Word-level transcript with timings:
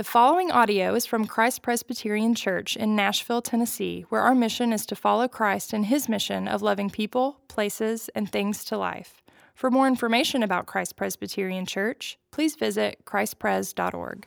The 0.00 0.04
following 0.04 0.50
audio 0.50 0.94
is 0.94 1.04
from 1.04 1.26
Christ 1.26 1.60
Presbyterian 1.60 2.34
Church 2.34 2.74
in 2.74 2.96
Nashville, 2.96 3.42
Tennessee, 3.42 4.06
where 4.08 4.22
our 4.22 4.34
mission 4.34 4.72
is 4.72 4.86
to 4.86 4.96
follow 4.96 5.28
Christ 5.28 5.74
in 5.74 5.82
his 5.82 6.08
mission 6.08 6.48
of 6.48 6.62
loving 6.62 6.88
people, 6.88 7.38
places, 7.48 8.08
and 8.14 8.32
things 8.32 8.64
to 8.64 8.78
life. 8.78 9.20
For 9.54 9.70
more 9.70 9.86
information 9.86 10.42
about 10.42 10.64
Christ 10.64 10.96
Presbyterian 10.96 11.66
Church, 11.66 12.18
please 12.30 12.56
visit 12.56 13.04
christpres.org. 13.04 14.26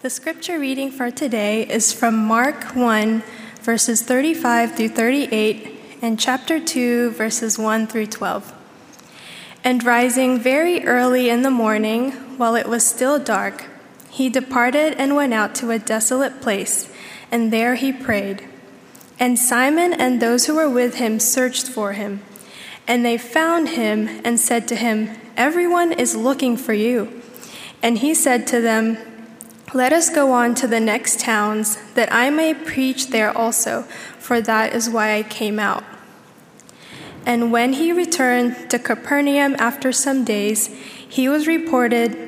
The 0.00 0.08
scripture 0.08 0.58
reading 0.58 0.90
for 0.90 1.10
today 1.10 1.68
is 1.68 1.92
from 1.92 2.16
Mark 2.16 2.74
1, 2.74 3.22
verses 3.60 4.00
35 4.00 4.76
through 4.76 4.88
38, 4.88 5.78
and 6.00 6.18
chapter 6.18 6.58
2, 6.58 7.10
verses 7.10 7.58
1 7.58 7.86
through 7.86 8.06
12. 8.06 8.50
And 9.62 9.84
rising 9.84 10.40
very 10.40 10.86
early 10.86 11.28
in 11.28 11.42
the 11.42 11.50
morning, 11.50 12.14
while 12.38 12.54
it 12.54 12.68
was 12.68 12.86
still 12.86 13.18
dark, 13.18 13.66
he 14.08 14.28
departed 14.28 14.94
and 14.94 15.14
went 15.14 15.34
out 15.34 15.54
to 15.56 15.70
a 15.70 15.78
desolate 15.78 16.40
place, 16.40 16.90
and 17.30 17.52
there 17.52 17.74
he 17.74 17.92
prayed. 17.92 18.48
And 19.20 19.38
Simon 19.38 19.92
and 19.92 20.22
those 20.22 20.46
who 20.46 20.54
were 20.54 20.70
with 20.70 20.94
him 20.94 21.18
searched 21.18 21.68
for 21.68 21.92
him. 21.92 22.22
And 22.86 23.04
they 23.04 23.18
found 23.18 23.70
him 23.70 24.08
and 24.24 24.40
said 24.40 24.66
to 24.68 24.76
him, 24.76 25.10
Everyone 25.36 25.92
is 25.92 26.16
looking 26.16 26.56
for 26.56 26.72
you. 26.72 27.22
And 27.82 27.98
he 27.98 28.14
said 28.14 28.46
to 28.48 28.60
them, 28.60 28.96
Let 29.74 29.92
us 29.92 30.08
go 30.08 30.32
on 30.32 30.54
to 30.56 30.66
the 30.66 30.80
next 30.80 31.20
towns, 31.20 31.76
that 31.94 32.12
I 32.12 32.30
may 32.30 32.54
preach 32.54 33.08
there 33.08 33.36
also, 33.36 33.82
for 34.18 34.40
that 34.40 34.72
is 34.72 34.88
why 34.88 35.16
I 35.16 35.22
came 35.22 35.58
out. 35.58 35.84
And 37.26 37.52
when 37.52 37.74
he 37.74 37.92
returned 37.92 38.70
to 38.70 38.78
Capernaum 38.78 39.54
after 39.58 39.92
some 39.92 40.24
days, 40.24 40.68
he 41.08 41.28
was 41.28 41.46
reported, 41.46 42.27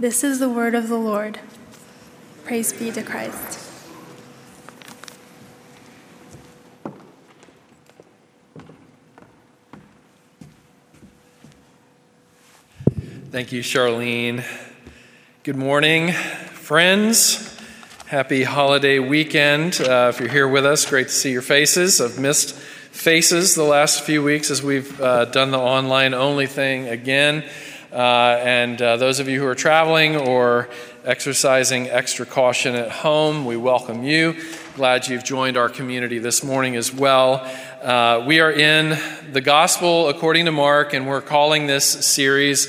This 0.00 0.24
is 0.24 0.38
the 0.38 0.48
word 0.48 0.74
of 0.74 0.88
the 0.88 0.96
Lord. 0.96 1.38
Praise 2.44 2.72
be 2.72 2.90
to 2.90 3.02
Christ. 3.02 3.58
Thank 13.30 13.52
you, 13.52 13.60
Charlene. 13.60 14.42
Good 15.42 15.56
morning, 15.56 16.12
friends. 16.12 17.60
Happy 18.06 18.44
holiday 18.44 19.00
weekend. 19.00 19.82
Uh, 19.82 20.10
if 20.14 20.18
you're 20.18 20.30
here 20.30 20.48
with 20.48 20.64
us, 20.64 20.86
great 20.86 21.08
to 21.08 21.12
see 21.12 21.30
your 21.30 21.42
faces. 21.42 22.00
I've 22.00 22.18
missed 22.18 22.54
faces 22.54 23.54
the 23.54 23.64
last 23.64 24.00
few 24.00 24.22
weeks 24.22 24.50
as 24.50 24.62
we've 24.62 24.98
uh, 24.98 25.26
done 25.26 25.50
the 25.50 25.58
online 25.58 26.14
only 26.14 26.46
thing 26.46 26.88
again. 26.88 27.44
Uh, 27.92 28.38
and 28.44 28.80
uh, 28.80 28.96
those 28.98 29.18
of 29.18 29.28
you 29.28 29.40
who 29.40 29.46
are 29.46 29.54
traveling 29.56 30.14
or 30.14 30.68
exercising 31.04 31.88
extra 31.88 32.24
caution 32.24 32.76
at 32.76 32.88
home, 32.88 33.44
we 33.44 33.56
welcome 33.56 34.04
you. 34.04 34.36
Glad 34.76 35.08
you've 35.08 35.24
joined 35.24 35.56
our 35.56 35.68
community 35.68 36.20
this 36.20 36.44
morning 36.44 36.76
as 36.76 36.94
well. 36.94 37.44
Uh, 37.82 38.22
we 38.24 38.38
are 38.38 38.52
in 38.52 38.96
the 39.32 39.40
Gospel 39.40 40.08
according 40.08 40.44
to 40.44 40.52
Mark, 40.52 40.94
and 40.94 41.08
we're 41.08 41.20
calling 41.20 41.66
this 41.66 41.84
series 41.84 42.68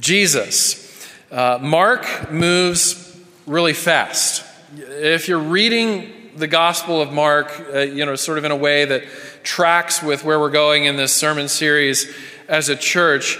Jesus. 0.00 1.08
Uh, 1.30 1.58
Mark 1.62 2.32
moves 2.32 3.16
really 3.46 3.74
fast. 3.74 4.44
If 4.76 5.28
you're 5.28 5.38
reading 5.38 6.32
the 6.36 6.48
Gospel 6.48 7.00
of 7.00 7.12
Mark, 7.12 7.64
uh, 7.72 7.78
you 7.78 8.04
know, 8.04 8.16
sort 8.16 8.38
of 8.38 8.44
in 8.44 8.50
a 8.50 8.56
way 8.56 8.84
that 8.86 9.04
tracks 9.44 10.02
with 10.02 10.24
where 10.24 10.40
we're 10.40 10.50
going 10.50 10.86
in 10.86 10.96
this 10.96 11.12
sermon 11.12 11.46
series 11.46 12.12
as 12.48 12.68
a 12.68 12.74
church, 12.74 13.38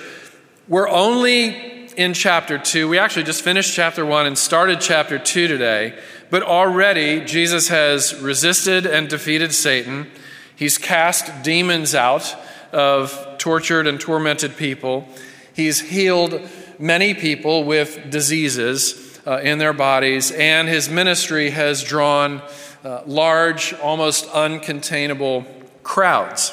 we're 0.68 0.88
only 0.88 1.86
in 1.96 2.12
chapter 2.12 2.58
2. 2.58 2.88
We 2.88 2.98
actually 2.98 3.22
just 3.22 3.42
finished 3.42 3.74
chapter 3.74 4.04
1 4.04 4.26
and 4.26 4.36
started 4.36 4.80
chapter 4.82 5.18
2 5.18 5.48
today, 5.48 5.98
but 6.28 6.42
already 6.42 7.24
Jesus 7.24 7.68
has 7.68 8.14
resisted 8.20 8.84
and 8.84 9.08
defeated 9.08 9.54
Satan. 9.54 10.10
He's 10.54 10.76
cast 10.76 11.42
demons 11.42 11.94
out 11.94 12.36
of 12.70 13.38
tortured 13.38 13.86
and 13.86 13.98
tormented 13.98 14.58
people. 14.58 15.08
He's 15.54 15.80
healed 15.80 16.46
many 16.78 17.14
people 17.14 17.64
with 17.64 18.10
diseases 18.10 19.20
uh, 19.26 19.40
in 19.42 19.56
their 19.56 19.72
bodies, 19.72 20.30
and 20.32 20.68
his 20.68 20.90
ministry 20.90 21.50
has 21.50 21.82
drawn 21.82 22.42
uh, 22.84 23.02
large, 23.06 23.72
almost 23.74 24.26
uncontainable 24.26 25.46
crowds. 25.82 26.52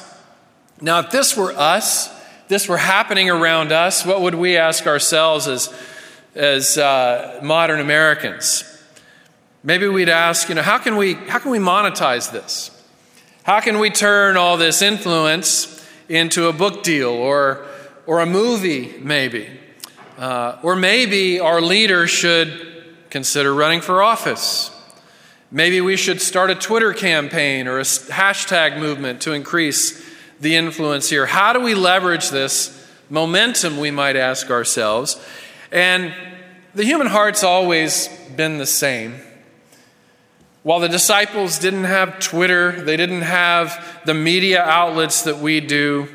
Now, 0.80 1.00
if 1.00 1.10
this 1.10 1.36
were 1.36 1.52
us, 1.52 2.15
this 2.48 2.68
were 2.68 2.76
happening 2.76 3.30
around 3.30 3.72
us, 3.72 4.04
what 4.04 4.20
would 4.20 4.34
we 4.34 4.56
ask 4.56 4.86
ourselves 4.86 5.48
as, 5.48 5.74
as 6.34 6.78
uh, 6.78 7.40
modern 7.42 7.80
Americans? 7.80 8.64
Maybe 9.62 9.88
we'd 9.88 10.08
ask, 10.08 10.48
you 10.48 10.54
know, 10.54 10.62
how 10.62 10.78
can 10.78 10.96
we, 10.96 11.14
how 11.14 11.38
can 11.38 11.50
we 11.50 11.58
monetize 11.58 12.30
this? 12.30 12.70
How 13.42 13.60
can 13.60 13.78
we 13.78 13.90
turn 13.90 14.36
all 14.36 14.56
this 14.56 14.82
influence 14.82 15.72
into 16.08 16.46
a 16.46 16.52
book 16.52 16.82
deal 16.82 17.10
or 17.10 17.66
or 18.06 18.20
a 18.20 18.26
movie, 18.26 18.94
maybe. 19.00 19.48
Uh, 20.16 20.58
or 20.62 20.76
maybe 20.76 21.40
our 21.40 21.60
leader 21.60 22.06
should 22.06 22.84
consider 23.10 23.52
running 23.52 23.80
for 23.80 24.02
office. 24.02 24.70
Maybe 25.50 25.80
we 25.80 25.96
should 25.96 26.20
start 26.20 26.50
a 26.50 26.54
Twitter 26.54 26.92
campaign 26.92 27.66
or 27.68 27.78
a 27.78 27.82
hashtag 27.82 28.78
movement 28.78 29.20
to 29.22 29.32
increase 29.32 30.05
the 30.40 30.56
influence 30.56 31.08
here. 31.08 31.26
How 31.26 31.52
do 31.52 31.60
we 31.60 31.74
leverage 31.74 32.30
this 32.30 32.72
momentum, 33.08 33.78
we 33.78 33.90
might 33.90 34.16
ask 34.16 34.50
ourselves? 34.50 35.20
And 35.72 36.14
the 36.74 36.84
human 36.84 37.06
heart's 37.06 37.42
always 37.42 38.08
been 38.36 38.58
the 38.58 38.66
same. 38.66 39.20
While 40.62 40.80
the 40.80 40.88
disciples 40.88 41.58
didn't 41.58 41.84
have 41.84 42.18
Twitter, 42.18 42.72
they 42.82 42.96
didn't 42.96 43.22
have 43.22 44.02
the 44.04 44.14
media 44.14 44.62
outlets 44.62 45.22
that 45.22 45.38
we 45.38 45.60
do, 45.60 46.08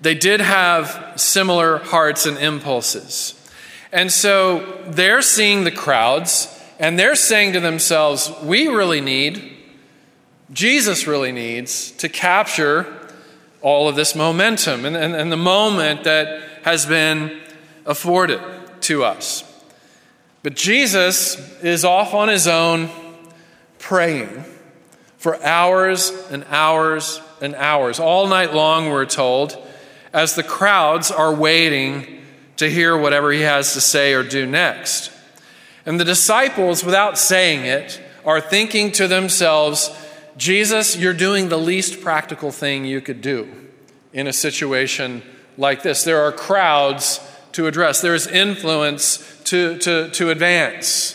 they 0.00 0.14
did 0.14 0.40
have 0.40 1.14
similar 1.16 1.78
hearts 1.78 2.26
and 2.26 2.36
impulses. 2.36 3.32
And 3.90 4.12
so 4.12 4.82
they're 4.86 5.22
seeing 5.22 5.64
the 5.64 5.70
crowds 5.70 6.52
and 6.78 6.98
they're 6.98 7.14
saying 7.16 7.54
to 7.54 7.60
themselves, 7.60 8.30
we 8.42 8.68
really 8.68 9.00
need, 9.00 9.55
Jesus 10.52 11.06
really 11.06 11.32
needs 11.32 11.90
to 11.92 12.08
capture 12.08 13.10
all 13.62 13.88
of 13.88 13.96
this 13.96 14.14
momentum 14.14 14.84
and, 14.84 14.96
and, 14.96 15.14
and 15.14 15.32
the 15.32 15.36
moment 15.36 16.04
that 16.04 16.42
has 16.62 16.86
been 16.86 17.40
afforded 17.84 18.40
to 18.82 19.02
us. 19.04 19.42
But 20.42 20.54
Jesus 20.54 21.36
is 21.62 21.84
off 21.84 22.14
on 22.14 22.28
his 22.28 22.46
own 22.46 22.88
praying 23.78 24.44
for 25.18 25.42
hours 25.42 26.12
and 26.30 26.44
hours 26.44 27.20
and 27.40 27.54
hours. 27.56 27.98
All 27.98 28.28
night 28.28 28.54
long, 28.54 28.90
we're 28.90 29.06
told, 29.06 29.56
as 30.12 30.36
the 30.36 30.44
crowds 30.44 31.10
are 31.10 31.34
waiting 31.34 32.22
to 32.58 32.70
hear 32.70 32.96
whatever 32.96 33.32
he 33.32 33.40
has 33.40 33.74
to 33.74 33.80
say 33.80 34.14
or 34.14 34.22
do 34.22 34.46
next. 34.46 35.10
And 35.84 35.98
the 35.98 36.04
disciples, 36.04 36.84
without 36.84 37.18
saying 37.18 37.64
it, 37.64 38.00
are 38.24 38.40
thinking 38.40 38.92
to 38.92 39.08
themselves, 39.08 39.90
Jesus, 40.36 40.96
you're 40.96 41.14
doing 41.14 41.48
the 41.48 41.58
least 41.58 42.00
practical 42.02 42.52
thing 42.52 42.84
you 42.84 43.00
could 43.00 43.20
do 43.20 43.48
in 44.12 44.26
a 44.26 44.32
situation 44.32 45.22
like 45.56 45.82
this. 45.82 46.04
There 46.04 46.20
are 46.20 46.32
crowds 46.32 47.20
to 47.52 47.66
address, 47.66 48.02
there's 48.02 48.26
influence 48.26 49.42
to, 49.44 49.78
to, 49.78 50.10
to 50.10 50.30
advance. 50.30 51.14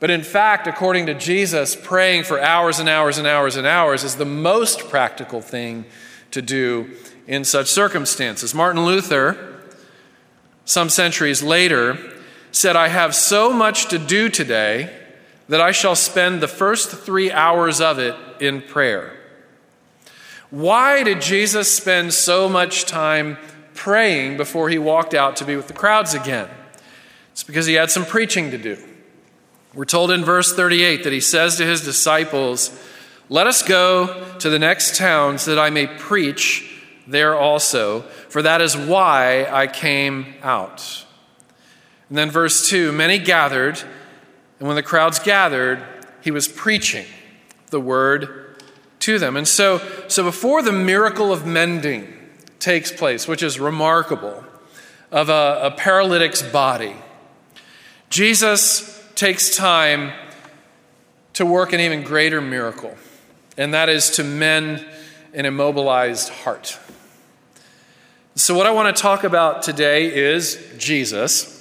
But 0.00 0.10
in 0.10 0.22
fact, 0.22 0.66
according 0.66 1.06
to 1.06 1.14
Jesus, 1.14 1.74
praying 1.74 2.24
for 2.24 2.38
hours 2.38 2.78
and 2.78 2.90
hours 2.90 3.16
and 3.16 3.26
hours 3.26 3.56
and 3.56 3.66
hours 3.66 4.04
is 4.04 4.16
the 4.16 4.26
most 4.26 4.90
practical 4.90 5.40
thing 5.40 5.86
to 6.30 6.42
do 6.42 6.90
in 7.26 7.44
such 7.44 7.68
circumstances. 7.68 8.54
Martin 8.54 8.84
Luther, 8.84 9.62
some 10.66 10.90
centuries 10.90 11.42
later, 11.42 11.98
said, 12.52 12.76
I 12.76 12.88
have 12.88 13.14
so 13.14 13.50
much 13.50 13.88
to 13.88 13.98
do 13.98 14.28
today 14.28 15.03
that 15.48 15.60
I 15.60 15.72
shall 15.72 15.94
spend 15.94 16.40
the 16.40 16.48
first 16.48 16.90
three 16.90 17.30
hours 17.30 17.80
of 17.80 17.98
it 17.98 18.14
in 18.40 18.62
prayer. 18.62 19.16
Why 20.50 21.02
did 21.02 21.20
Jesus 21.20 21.74
spend 21.74 22.14
so 22.14 22.48
much 22.48 22.84
time 22.84 23.38
praying 23.74 24.36
before 24.36 24.68
he 24.68 24.78
walked 24.78 25.14
out 25.14 25.36
to 25.36 25.44
be 25.44 25.56
with 25.56 25.66
the 25.66 25.74
crowds 25.74 26.14
again? 26.14 26.48
It's 27.32 27.42
because 27.42 27.66
he 27.66 27.74
had 27.74 27.90
some 27.90 28.06
preaching 28.06 28.52
to 28.52 28.58
do. 28.58 28.78
We're 29.74 29.84
told 29.84 30.12
in 30.12 30.24
verse 30.24 30.54
38 30.54 31.02
that 31.02 31.12
he 31.12 31.20
says 31.20 31.56
to 31.56 31.66
his 31.66 31.82
disciples, 31.82 32.70
Let 33.28 33.48
us 33.48 33.62
go 33.62 34.36
to 34.38 34.48
the 34.48 34.58
next 34.60 34.96
towns 34.96 35.44
that 35.46 35.58
I 35.58 35.70
may 35.70 35.88
preach 35.88 36.70
there 37.08 37.36
also, 37.36 38.02
for 38.28 38.40
that 38.42 38.62
is 38.62 38.76
why 38.76 39.46
I 39.50 39.66
came 39.66 40.34
out. 40.42 41.04
And 42.08 42.16
then 42.16 42.30
verse 42.30 42.68
2 42.68 42.92
Many 42.92 43.18
gathered, 43.18 43.82
and 44.64 44.68
when 44.70 44.76
the 44.76 44.82
crowds 44.82 45.18
gathered, 45.18 45.84
he 46.22 46.30
was 46.30 46.48
preaching 46.48 47.04
the 47.68 47.78
word 47.78 48.62
to 49.00 49.18
them. 49.18 49.36
And 49.36 49.46
so, 49.46 49.86
so 50.08 50.24
before 50.24 50.62
the 50.62 50.72
miracle 50.72 51.34
of 51.34 51.44
mending 51.44 52.10
takes 52.60 52.90
place, 52.90 53.28
which 53.28 53.42
is 53.42 53.60
remarkable, 53.60 54.42
of 55.12 55.28
a, 55.28 55.60
a 55.64 55.70
paralytic's 55.70 56.40
body, 56.40 56.96
Jesus 58.08 59.06
takes 59.14 59.54
time 59.54 60.14
to 61.34 61.44
work 61.44 61.74
an 61.74 61.80
even 61.80 62.02
greater 62.02 62.40
miracle, 62.40 62.96
and 63.58 63.74
that 63.74 63.90
is 63.90 64.08
to 64.12 64.24
mend 64.24 64.82
an 65.34 65.44
immobilized 65.44 66.30
heart. 66.30 66.78
So, 68.34 68.54
what 68.54 68.64
I 68.64 68.70
want 68.70 68.96
to 68.96 69.02
talk 69.02 69.24
about 69.24 69.62
today 69.62 70.06
is 70.06 70.58
Jesus, 70.78 71.53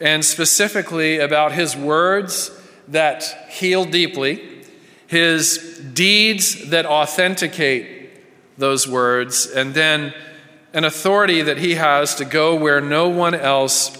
and 0.00 0.24
specifically 0.24 1.18
about 1.18 1.52
his 1.52 1.76
words 1.76 2.50
that 2.88 3.24
heal 3.50 3.84
deeply, 3.84 4.64
his 5.06 5.80
deeds 5.92 6.70
that 6.70 6.86
authenticate 6.86 8.10
those 8.56 8.88
words, 8.88 9.46
and 9.46 9.74
then 9.74 10.12
an 10.72 10.84
authority 10.84 11.42
that 11.42 11.58
he 11.58 11.74
has 11.74 12.14
to 12.16 12.24
go 12.24 12.54
where 12.54 12.80
no 12.80 13.08
one 13.08 13.34
else 13.34 13.96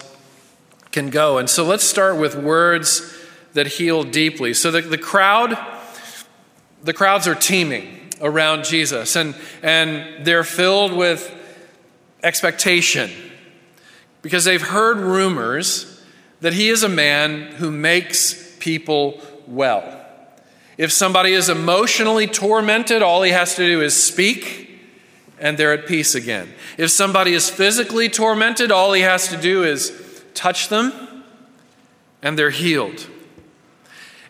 can 0.90 1.10
go. 1.10 1.38
And 1.38 1.48
so 1.48 1.64
let's 1.64 1.84
start 1.84 2.16
with 2.16 2.34
words 2.34 3.14
that 3.54 3.66
heal 3.66 4.04
deeply. 4.04 4.54
So 4.54 4.70
the, 4.70 4.82
the 4.82 4.98
crowd, 4.98 5.58
the 6.82 6.92
crowds 6.92 7.26
are 7.26 7.34
teeming 7.34 8.10
around 8.20 8.64
Jesus, 8.64 9.16
and, 9.16 9.34
and 9.62 10.26
they're 10.26 10.44
filled 10.44 10.92
with 10.92 11.34
expectation 12.22 13.10
because 14.22 14.44
they've 14.44 14.62
heard 14.62 14.98
rumors 14.98 16.02
that 16.40 16.52
he 16.52 16.68
is 16.68 16.82
a 16.82 16.88
man 16.88 17.52
who 17.52 17.70
makes 17.70 18.56
people 18.58 19.20
well. 19.46 20.06
If 20.76 20.92
somebody 20.92 21.32
is 21.32 21.48
emotionally 21.48 22.26
tormented, 22.26 23.02
all 23.02 23.22
he 23.22 23.32
has 23.32 23.56
to 23.56 23.66
do 23.66 23.80
is 23.82 24.00
speak 24.00 24.68
and 25.40 25.56
they're 25.56 25.72
at 25.72 25.86
peace 25.86 26.14
again. 26.14 26.52
If 26.76 26.90
somebody 26.90 27.34
is 27.34 27.50
physically 27.50 28.08
tormented, 28.08 28.70
all 28.70 28.92
he 28.92 29.02
has 29.02 29.28
to 29.28 29.36
do 29.36 29.64
is 29.64 29.92
touch 30.34 30.68
them, 30.68 30.92
and 32.22 32.38
they're 32.38 32.50
healed. 32.50 33.06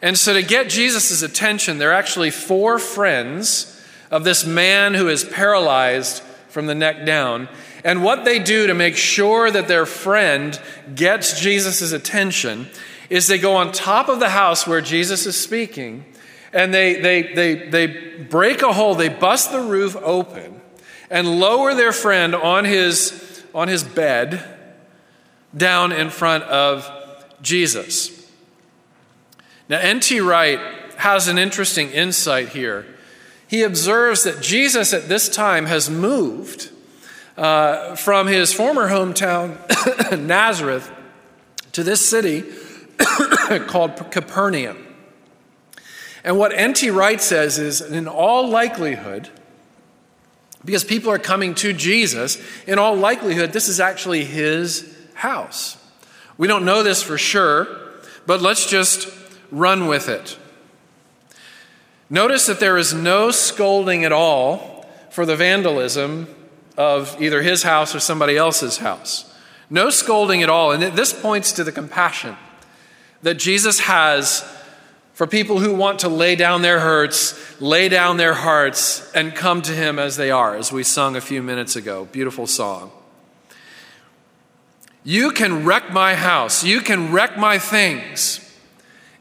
And 0.01 0.17
so, 0.17 0.35
to 0.35 0.43
get 0.43 0.69
Jesus' 0.69 1.23
attention, 1.23 1.79
there 1.79 1.91
are 1.91 1.95
actually 1.95 2.31
four 2.31 2.79
friends 2.79 3.75
of 4.11 4.25
this 4.25 4.47
man 4.47 4.95
who 4.95 5.09
is 5.09 5.25
paralyzed 5.25 6.23
from 6.49 6.67
the 6.67 6.75
neck 6.75 7.05
down. 7.05 7.49
And 7.85 8.03
what 8.03 8.25
they 8.25 8.39
do 8.39 8.67
to 8.67 8.75
make 8.75 8.97
sure 8.97 9.51
that 9.51 9.69
their 9.69 9.87
friend 9.87 10.61
gets 10.95 11.41
Jesus' 11.41 11.93
attention 11.93 12.69
is 13.09 13.27
they 13.27 13.39
go 13.39 13.55
on 13.55 13.73
top 13.73 14.09
of 14.09 14.21
the 14.21 14.31
house 14.31 14.67
where 14.67 14.81
Jesus 14.81 15.27
is 15.27 15.37
speaking 15.41 16.05
and 16.53 16.73
they, 16.73 17.01
they, 17.01 17.23
they, 17.35 17.55
they 17.69 17.87
break 18.29 18.63
a 18.63 18.73
hole, 18.73 18.95
they 18.95 19.09
bust 19.09 19.53
the 19.53 19.61
roof 19.61 19.97
open 19.97 20.61
and 21.11 21.41
lower 21.41 21.75
their 21.75 21.93
friend 21.93 22.35
on 22.35 22.65
his, 22.65 23.45
on 23.55 23.69
his 23.69 23.83
bed 23.83 24.45
down 25.57 25.93
in 25.93 26.11
front 26.11 26.45
of 26.45 26.91
Jesus. 27.43 28.31
Now, 29.69 29.79
N.T. 29.79 30.21
Wright 30.21 30.59
has 30.97 31.29
an 31.29 31.39
interesting 31.39 31.91
insight 31.91 32.51
here. 32.51 32.87
He 33.47 33.63
observes 33.63 34.25
that 34.25 34.43
Jesus 34.43 34.93
at 34.93 35.09
this 35.09 35.29
time 35.29 35.67
has 35.67 35.89
moved 35.89 36.71
uh, 37.39 37.95
from 37.95 38.27
his 38.27 38.53
former 38.53 38.89
hometown, 38.89 39.57
Nazareth, 40.27 40.91
to 41.73 41.85
this 41.85 42.07
city 42.07 42.45
called 43.69 44.11
Capernaum. 44.11 44.77
And 46.25 46.37
what 46.37 46.53
N.T. 46.53 46.91
Wright 46.91 47.21
says 47.21 47.59
is, 47.61 47.81
in 47.81 48.09
all 48.09 48.49
likelihood, 48.49 49.29
because 50.65 50.83
people 50.83 51.13
are 51.13 51.19
coming 51.19 51.55
to 51.55 51.73
Jesus, 51.73 52.43
in 52.67 52.77
all 52.77 52.97
likelihood, 52.97 53.53
this 53.53 53.69
is 53.69 53.79
actually 53.79 54.25
his 54.25 54.93
house. 55.15 55.77
We 56.37 56.49
don't 56.49 56.65
know 56.65 56.83
this 56.83 57.05
for 57.05 57.17
sure, 57.17 57.69
but 58.27 58.43
let's 58.43 58.69
just 58.69 59.09
run 59.53 59.87
with 59.87 60.09
it. 60.09 60.37
Notice 62.11 62.47
that 62.47 62.59
there 62.59 62.79
is 62.79 62.93
no 62.93 63.31
scolding 63.31 64.05
at 64.05 64.13
all 64.13 64.87
for 65.11 65.25
the 65.25 65.37
vandalism 65.37 66.27
of 66.79 67.21
either 67.21 67.43
his 67.43 67.65
house 67.65 67.93
or 67.95 67.99
somebody 67.99 68.37
else's 68.37 68.79
house. 68.79 69.31
No 69.69 69.91
scolding 69.91 70.43
at 70.43 70.49
all. 70.49 70.71
And 70.71 70.83
this 70.97 71.13
points 71.13 71.53
to 71.53 71.65
the 71.65 71.73
compassion 71.73 72.37
that 73.23 73.35
Jesus 73.35 73.81
has 73.81 74.49
for 75.13 75.27
people 75.27 75.59
who 75.59 75.75
want 75.75 75.99
to 75.99 76.09
lay 76.09 76.37
down 76.37 76.63
their 76.63 76.79
hurts, 76.79 77.61
lay 77.61 77.89
down 77.89 78.17
their 78.17 78.35
hearts, 78.35 79.11
and 79.13 79.35
come 79.35 79.61
to 79.63 79.73
him 79.73 79.99
as 79.99 80.17
they 80.17 80.31
are, 80.31 80.55
as 80.55 80.71
we 80.71 80.85
sung 80.85 81.17
a 81.17 81.21
few 81.21 81.43
minutes 81.43 81.75
ago. 81.75 82.05
Beautiful 82.13 82.47
song. 82.47 82.93
You 85.03 85.33
can 85.33 85.65
wreck 85.65 85.91
my 85.91 86.15
house, 86.15 86.63
you 86.63 86.81
can 86.81 87.11
wreck 87.11 87.37
my 87.37 87.59
things 87.59 88.45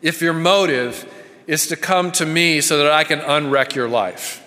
if 0.04 0.22
your 0.22 0.34
motive 0.34 1.12
is 1.48 1.66
to 1.68 1.76
come 1.76 2.12
to 2.12 2.26
me 2.26 2.62
so 2.62 2.78
that 2.78 2.92
I 2.92 3.04
can 3.04 3.20
unwreck 3.20 3.74
your 3.74 3.90
life. 3.90 4.47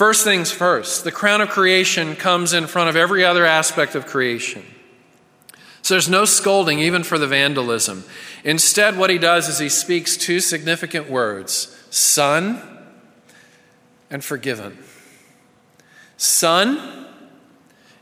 First 0.00 0.24
things 0.24 0.50
first, 0.50 1.04
the 1.04 1.12
crown 1.12 1.42
of 1.42 1.50
creation 1.50 2.16
comes 2.16 2.54
in 2.54 2.66
front 2.66 2.88
of 2.88 2.96
every 2.96 3.22
other 3.22 3.44
aspect 3.44 3.94
of 3.94 4.06
creation. 4.06 4.64
So 5.82 5.92
there's 5.92 6.08
no 6.08 6.24
scolding, 6.24 6.78
even 6.78 7.02
for 7.02 7.18
the 7.18 7.26
vandalism. 7.26 8.04
Instead, 8.42 8.96
what 8.96 9.10
he 9.10 9.18
does 9.18 9.46
is 9.46 9.58
he 9.58 9.68
speaks 9.68 10.16
two 10.16 10.40
significant 10.40 11.10
words 11.10 11.76
son 11.90 12.62
and 14.08 14.24
forgiven. 14.24 14.78
Son, 16.16 17.06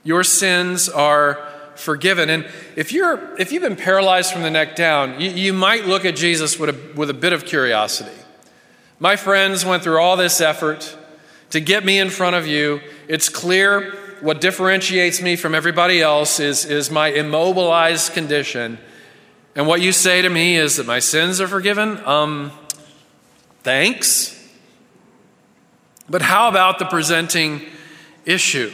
your 0.05 0.23
sins 0.23 0.89
are 0.89 1.49
forgiven. 1.75 2.31
And 2.31 2.47
if, 2.77 2.93
you're, 2.93 3.37
if 3.41 3.51
you've 3.51 3.65
been 3.65 3.75
paralyzed 3.75 4.33
from 4.33 4.43
the 4.43 4.53
neck 4.53 4.77
down, 4.77 5.21
you, 5.21 5.31
you 5.31 5.53
might 5.53 5.85
look 5.85 6.05
at 6.05 6.15
Jesus 6.15 6.61
with 6.61 6.71
a, 6.71 6.95
with 6.97 7.11
a 7.11 7.15
bit 7.15 7.33
of 7.33 7.45
curiosity. 7.45 8.17
My 9.01 9.17
friends 9.17 9.65
went 9.65 9.83
through 9.83 9.99
all 9.99 10.17
this 10.17 10.41
effort 10.41 10.97
to 11.51 11.61
get 11.61 11.85
me 11.85 11.99
in 11.99 12.11
front 12.11 12.37
of 12.37 12.47
you. 12.47 12.81
It's 13.09 13.29
clear 13.29 13.93
what 14.21 14.41
differentiates 14.41 15.23
me 15.23 15.37
from 15.37 15.55
everybody 15.55 16.03
else 16.03 16.41
is, 16.41 16.65
is 16.65 16.91
my 16.91 17.09
immobilized 17.09 18.13
condition. 18.13 18.79
And 19.55 19.67
what 19.67 19.81
you 19.81 19.93
say 19.93 20.23
to 20.23 20.29
me 20.29 20.57
is 20.57 20.77
that 20.77 20.87
my 20.87 20.99
sins 20.99 21.41
are 21.41 21.49
forgiven? 21.49 21.99
Um, 22.05 22.53
thanks. 23.63 24.35
But 26.09 26.23
how 26.23 26.49
about 26.49 26.79
the 26.79 26.87
presenting 26.87 27.63
issue? 28.25 28.73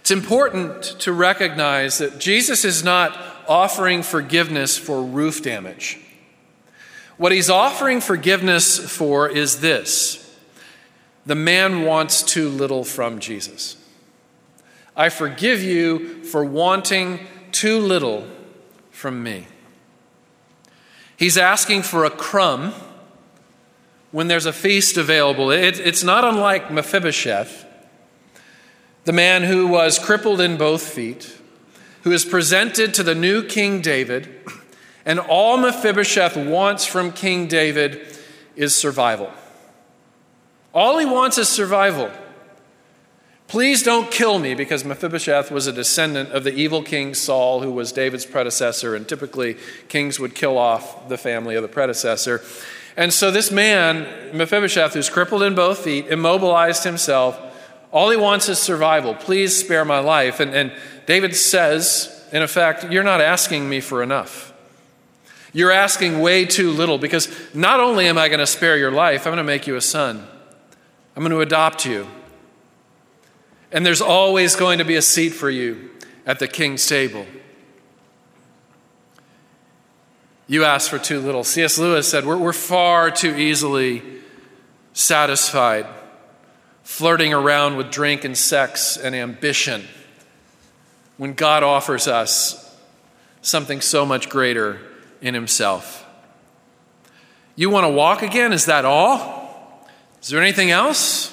It's 0.00 0.10
important 0.10 0.82
to 1.00 1.12
recognize 1.12 1.98
that 1.98 2.18
Jesus 2.18 2.64
is 2.64 2.82
not 2.82 3.16
offering 3.48 4.02
forgiveness 4.02 4.76
for 4.76 5.02
roof 5.02 5.42
damage. 5.42 5.98
What 7.18 7.30
he's 7.30 7.50
offering 7.50 8.00
forgiveness 8.00 8.78
for 8.78 9.28
is 9.28 9.60
this 9.60 10.21
the 11.24 11.34
man 11.34 11.82
wants 11.82 12.22
too 12.22 12.48
little 12.48 12.84
from 12.84 13.20
Jesus. 13.20 13.76
I 14.96 15.08
forgive 15.08 15.62
you 15.62 16.24
for 16.24 16.44
wanting 16.44 17.26
too 17.52 17.78
little 17.78 18.28
from 18.90 19.22
me. 19.22 19.46
He's 21.16 21.38
asking 21.38 21.82
for 21.82 22.04
a 22.04 22.10
crumb 22.10 22.72
when 24.10 24.28
there's 24.28 24.46
a 24.46 24.52
feast 24.52 24.96
available. 24.96 25.50
It, 25.50 25.80
it's 25.80 26.02
not 26.02 26.24
unlike 26.24 26.70
Mephibosheth, 26.70 27.64
the 29.04 29.12
man 29.12 29.44
who 29.44 29.66
was 29.66 29.98
crippled 29.98 30.40
in 30.40 30.56
both 30.56 30.82
feet, 30.82 31.36
who 32.02 32.12
is 32.12 32.24
presented 32.24 32.92
to 32.94 33.02
the 33.02 33.14
new 33.14 33.42
King 33.42 33.80
David, 33.80 34.28
and 35.04 35.18
all 35.18 35.56
Mephibosheth 35.56 36.36
wants 36.36 36.84
from 36.84 37.12
King 37.12 37.46
David 37.46 38.06
is 38.56 38.74
survival. 38.74 39.32
All 40.74 40.98
he 40.98 41.06
wants 41.06 41.38
is 41.38 41.48
survival. 41.48 42.10
Please 43.46 43.82
don't 43.82 44.10
kill 44.10 44.38
me, 44.38 44.54
because 44.54 44.82
Mephibosheth 44.82 45.50
was 45.50 45.66
a 45.66 45.72
descendant 45.72 46.30
of 46.30 46.42
the 46.42 46.54
evil 46.54 46.82
king 46.82 47.12
Saul, 47.12 47.60
who 47.60 47.70
was 47.70 47.92
David's 47.92 48.24
predecessor, 48.24 48.94
and 48.94 49.06
typically 49.06 49.58
kings 49.88 50.18
would 50.18 50.34
kill 50.34 50.56
off 50.56 51.10
the 51.10 51.18
family 51.18 51.54
of 51.54 51.62
the 51.62 51.68
predecessor. 51.68 52.40
And 52.96 53.12
so 53.12 53.30
this 53.30 53.50
man, 53.50 54.36
Mephibosheth, 54.36 54.94
who's 54.94 55.10
crippled 55.10 55.42
in 55.42 55.54
both 55.54 55.80
feet, 55.80 56.06
immobilized 56.06 56.84
himself. 56.84 57.38
All 57.92 58.08
he 58.08 58.16
wants 58.16 58.48
is 58.48 58.58
survival. 58.58 59.14
Please 59.14 59.58
spare 59.58 59.84
my 59.84 59.98
life. 59.98 60.40
And, 60.40 60.54
and 60.54 60.72
David 61.04 61.36
says, 61.36 62.26
in 62.32 62.40
effect, 62.40 62.90
You're 62.90 63.02
not 63.02 63.20
asking 63.20 63.68
me 63.68 63.80
for 63.80 64.02
enough. 64.02 64.52
You're 65.52 65.72
asking 65.72 66.20
way 66.20 66.46
too 66.46 66.70
little 66.70 66.96
because 66.96 67.28
not 67.52 67.80
only 67.80 68.06
am 68.06 68.16
I 68.16 68.28
going 68.28 68.40
to 68.40 68.46
spare 68.46 68.78
your 68.78 68.90
life, 68.90 69.26
I'm 69.26 69.32
going 69.32 69.36
to 69.36 69.44
make 69.44 69.66
you 69.66 69.76
a 69.76 69.82
son. 69.82 70.26
I'm 71.14 71.22
going 71.22 71.30
to 71.32 71.40
adopt 71.40 71.84
you. 71.84 72.06
And 73.70 73.84
there's 73.84 74.00
always 74.00 74.56
going 74.56 74.78
to 74.78 74.84
be 74.84 74.96
a 74.96 75.02
seat 75.02 75.30
for 75.30 75.50
you 75.50 75.90
at 76.26 76.38
the 76.38 76.48
king's 76.48 76.86
table. 76.86 77.26
You 80.46 80.64
ask 80.64 80.90
for 80.90 80.98
too 80.98 81.20
little. 81.20 81.44
C.S. 81.44 81.78
Lewis 81.78 82.08
said, 82.08 82.26
We're, 82.26 82.36
we're 82.36 82.52
far 82.52 83.10
too 83.10 83.34
easily 83.34 84.02
satisfied, 84.92 85.86
flirting 86.82 87.32
around 87.32 87.76
with 87.76 87.90
drink 87.90 88.24
and 88.24 88.36
sex 88.36 88.96
and 88.98 89.14
ambition, 89.14 89.84
when 91.16 91.32
God 91.32 91.62
offers 91.62 92.06
us 92.06 92.76
something 93.40 93.80
so 93.80 94.04
much 94.04 94.28
greater 94.28 94.80
in 95.22 95.32
Himself. 95.32 96.06
You 97.56 97.70
want 97.70 97.84
to 97.84 97.90
walk 97.90 98.22
again? 98.22 98.52
Is 98.52 98.66
that 98.66 98.84
all? 98.84 99.41
Is 100.22 100.28
there 100.28 100.40
anything 100.40 100.70
else? 100.70 101.30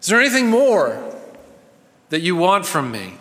Is 0.00 0.08
there 0.08 0.20
anything 0.20 0.48
more 0.48 1.14
that 2.08 2.22
you 2.22 2.34
want 2.34 2.66
from 2.66 2.90
me? 2.90 3.14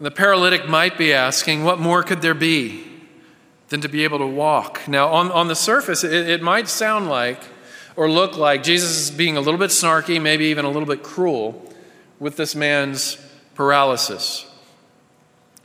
The 0.00 0.10
paralytic 0.10 0.68
might 0.68 0.98
be 0.98 1.12
asking, 1.12 1.62
What 1.62 1.78
more 1.78 2.02
could 2.02 2.22
there 2.22 2.34
be 2.34 2.84
than 3.68 3.80
to 3.82 3.88
be 3.88 4.04
able 4.04 4.18
to 4.18 4.26
walk? 4.26 4.88
Now, 4.88 5.08
on, 5.08 5.30
on 5.30 5.48
the 5.48 5.54
surface, 5.54 6.02
it, 6.02 6.12
it 6.12 6.42
might 6.42 6.68
sound 6.68 7.08
like 7.08 7.40
or 7.96 8.10
look 8.10 8.36
like 8.36 8.62
Jesus 8.62 8.96
is 8.96 9.10
being 9.10 9.36
a 9.36 9.40
little 9.40 9.58
bit 9.58 9.70
snarky, 9.70 10.20
maybe 10.20 10.46
even 10.46 10.64
a 10.64 10.70
little 10.70 10.88
bit 10.88 11.02
cruel 11.02 11.72
with 12.18 12.36
this 12.36 12.54
man's 12.54 13.16
paralysis. 13.54 14.46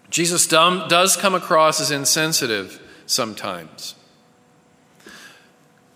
Jesus 0.09 0.45
does 0.47 1.15
come 1.15 1.33
across 1.33 1.79
as 1.79 1.91
insensitive 1.91 2.81
sometimes. 3.05 3.94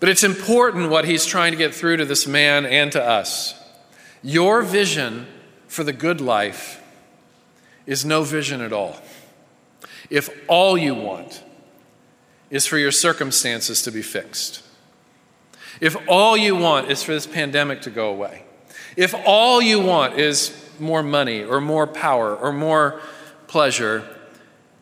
But 0.00 0.08
it's 0.08 0.24
important 0.24 0.90
what 0.90 1.04
he's 1.04 1.26
trying 1.26 1.52
to 1.52 1.58
get 1.58 1.74
through 1.74 1.98
to 1.98 2.06
this 2.06 2.26
man 2.26 2.64
and 2.64 2.90
to 2.92 3.02
us. 3.02 3.54
Your 4.22 4.62
vision 4.62 5.26
for 5.68 5.84
the 5.84 5.92
good 5.92 6.20
life 6.20 6.82
is 7.86 8.04
no 8.04 8.22
vision 8.22 8.62
at 8.62 8.72
all. 8.72 8.96
If 10.08 10.30
all 10.48 10.76
you 10.76 10.94
want 10.94 11.44
is 12.50 12.66
for 12.66 12.78
your 12.78 12.90
circumstances 12.90 13.82
to 13.82 13.90
be 13.90 14.02
fixed, 14.02 14.62
if 15.80 15.96
all 16.08 16.36
you 16.36 16.56
want 16.56 16.90
is 16.90 17.02
for 17.02 17.12
this 17.12 17.26
pandemic 17.26 17.82
to 17.82 17.90
go 17.90 18.10
away, 18.10 18.44
if 18.96 19.14
all 19.26 19.60
you 19.62 19.80
want 19.80 20.18
is 20.18 20.56
more 20.78 21.02
money 21.02 21.44
or 21.44 21.60
more 21.60 21.86
power 21.86 22.34
or 22.34 22.52
more 22.52 23.00
pleasure, 23.46 24.04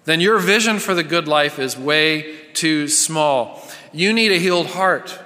then 0.04 0.20
your 0.20 0.38
vision 0.38 0.78
for 0.78 0.94
the 0.94 1.02
good 1.02 1.28
life 1.28 1.58
is 1.58 1.76
way 1.76 2.38
too 2.58 2.88
small. 2.88 3.62
You 3.92 4.12
need 4.12 4.32
a 4.32 4.38
healed 4.38 4.68
heart 4.68 5.18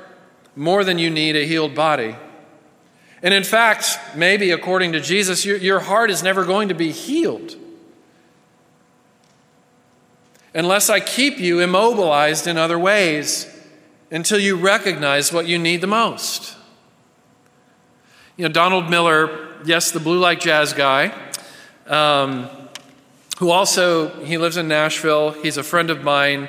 more 0.55 0.85
than 0.85 0.99
you 0.99 1.11
need 1.11 1.37
a 1.37 1.47
healed 1.47 1.75
body. 1.75 2.15
And 3.23 3.33
in 3.33 3.45
fact, 3.45 3.99
maybe 4.17 4.51
according 4.51 4.93
to 4.93 5.01
Jesus, 5.01 5.45
your, 5.45 5.57
your 5.57 5.81
heart 5.81 6.11
is 6.11 6.23
never 6.23 6.45
going 6.45 6.69
to 6.69 6.75
be 6.75 6.93
healed 6.93 7.57
unless 10.55 10.91
I 10.91 11.01
keep 11.01 11.39
you 11.39 11.61
immobilized 11.61 12.47
in 12.47 12.59
other 12.59 12.79
ways 12.79 13.49
until 14.11 14.39
you 14.39 14.57
recognize 14.57 15.33
what 15.33 15.47
you 15.47 15.59
need 15.59 15.81
the 15.81 15.87
most. 15.87 16.57
You 18.37 18.47
know, 18.47 18.53
Donald 18.53 18.91
Miller, 18.91 19.49
yes, 19.65 19.91
the 19.91 20.01
blue 20.01 20.19
like 20.19 20.41
jazz 20.41 20.73
guy, 20.73 21.15
um, 21.87 22.49
who 23.39 23.51
also 23.51 24.25
he 24.25 24.37
lives 24.37 24.57
in 24.57 24.69
Nashville. 24.69 25.31
He's 25.31 25.57
a 25.57 25.63
friend 25.63 25.91
of 25.91 26.03
mine, 26.03 26.49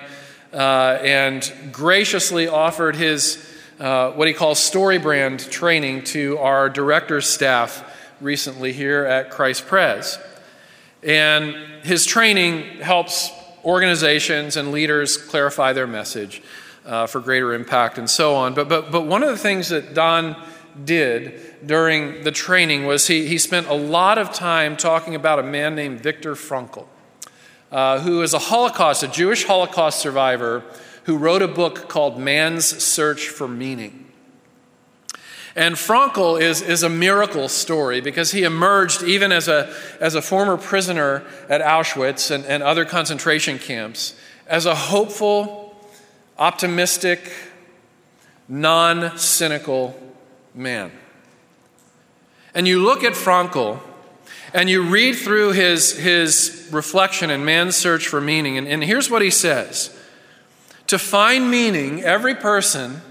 uh, 0.53 1.00
and 1.01 1.51
graciously 1.72 2.48
offered 2.48 2.95
his 2.95 3.50
uh, 3.79 4.12
what 4.12 4.27
he 4.27 4.33
calls 4.33 4.60
story 4.60 4.98
brand 4.98 5.39
training 5.51 6.03
to 6.03 6.38
our 6.38 6.69
director's 6.69 7.25
staff 7.25 7.83
recently 8.22 8.72
here 8.72 9.03
at 9.03 9.29
Christ 9.29 9.65
Pres. 9.65 10.19
And 11.01 11.55
his 11.83 12.05
training 12.05 12.79
helps 12.79 13.31
organizations 13.65 14.55
and 14.55 14.72
leaders 14.72 15.17
clarify 15.17 15.74
their 15.74 15.88
message 15.88 16.41
uh, 16.86 17.07
for 17.07 17.19
greater 17.19 17.53
impact 17.53 17.98
and 17.98 18.10
so 18.10 18.36
on. 18.36 18.53
But, 18.53 18.69
but, 18.69 18.91
but 18.91 19.05
one 19.05 19.24
of 19.24 19.29
the 19.29 19.38
things 19.38 19.69
that 19.69 19.93
Don 19.93 20.36
did 20.86 21.39
during 21.65 22.24
the 22.24 22.31
training 22.31 22.86
was 22.86 23.07
he, 23.07 23.27
he 23.27 23.38
spent 23.38 23.67
a 23.67 23.74
lot 23.74 24.17
of 24.17 24.33
time 24.33 24.75
talking 24.75 25.15
about 25.15 25.39
a 25.39 25.43
man 25.43 25.75
named 25.75 26.01
Viktor 26.01 26.36
Frankl, 26.36 26.86
uh, 27.73 27.99
who 28.01 28.21
is 28.21 28.35
a 28.35 28.39
Holocaust, 28.39 29.01
a 29.01 29.07
Jewish 29.07 29.45
Holocaust 29.45 29.99
survivor, 29.99 30.63
who 31.05 31.17
wrote 31.17 31.41
a 31.41 31.47
book 31.47 31.89
called 31.89 32.19
Man's 32.19 32.65
Search 32.83 33.29
for 33.29 33.47
Meaning. 33.47 34.11
And 35.55 35.75
Frankl 35.75 36.39
is, 36.39 36.61
is 36.61 36.83
a 36.83 36.89
miracle 36.89 37.49
story 37.49 37.99
because 37.99 38.31
he 38.31 38.43
emerged 38.43 39.01
even 39.01 39.31
as 39.31 39.47
a, 39.47 39.73
as 39.99 40.13
a 40.13 40.21
former 40.21 40.55
prisoner 40.55 41.25
at 41.49 41.61
Auschwitz 41.61 42.29
and, 42.29 42.45
and 42.45 42.61
other 42.61 42.85
concentration 42.85 43.57
camps 43.57 44.15
as 44.47 44.67
a 44.67 44.75
hopeful, 44.75 45.75
optimistic, 46.37 47.33
non 48.47 49.17
cynical 49.17 49.99
man. 50.53 50.91
And 52.53 52.67
you 52.67 52.83
look 52.83 53.03
at 53.03 53.13
Frankl 53.13 53.79
and 54.53 54.69
you 54.69 54.83
read 54.83 55.13
through 55.15 55.53
his, 55.53 55.98
his 55.98 56.69
reflection 56.72 57.29
in 57.29 57.43
Man's 57.43 57.75
Search 57.75 58.07
for 58.07 58.22
Meaning, 58.22 58.57
and, 58.57 58.67
and 58.67 58.83
here's 58.83 59.10
what 59.10 59.22
he 59.22 59.31
says 59.31 59.98
To 60.88 61.00
find 61.00 61.50
meaning, 61.50 62.03
every 62.03 62.36
person 62.36 63.01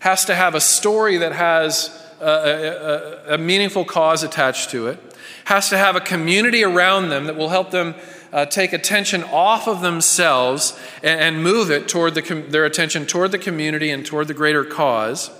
has 0.00 0.24
to 0.24 0.34
have 0.34 0.54
a 0.54 0.60
story 0.60 1.18
that 1.18 1.32
has 1.32 1.90
a, 2.20 3.26
a, 3.28 3.34
a, 3.34 3.38
meaningful 3.38 3.84
cause 3.84 4.22
attached 4.22 4.70
to 4.70 4.86
it, 4.86 4.98
has 5.44 5.68
to 5.68 5.78
have 5.78 5.96
a 5.96 6.00
community 6.00 6.64
around 6.64 7.08
them 7.08 7.24
that 7.24 7.36
will 7.36 7.48
help 7.48 7.70
them 7.70 7.94
uh, 8.32 8.46
take 8.46 8.72
attention 8.72 9.24
off 9.24 9.66
of 9.66 9.80
themselves 9.80 10.78
and, 11.02 11.20
and 11.20 11.42
move 11.42 11.70
it 11.70 11.88
toward 11.88 12.14
the, 12.14 12.44
their 12.48 12.64
attention 12.64 13.06
toward 13.06 13.32
the 13.32 13.38
community 13.38 13.90
and 13.90 14.06
toward 14.06 14.28
the 14.28 14.34
greater 14.34 14.64
cause. 14.64 15.30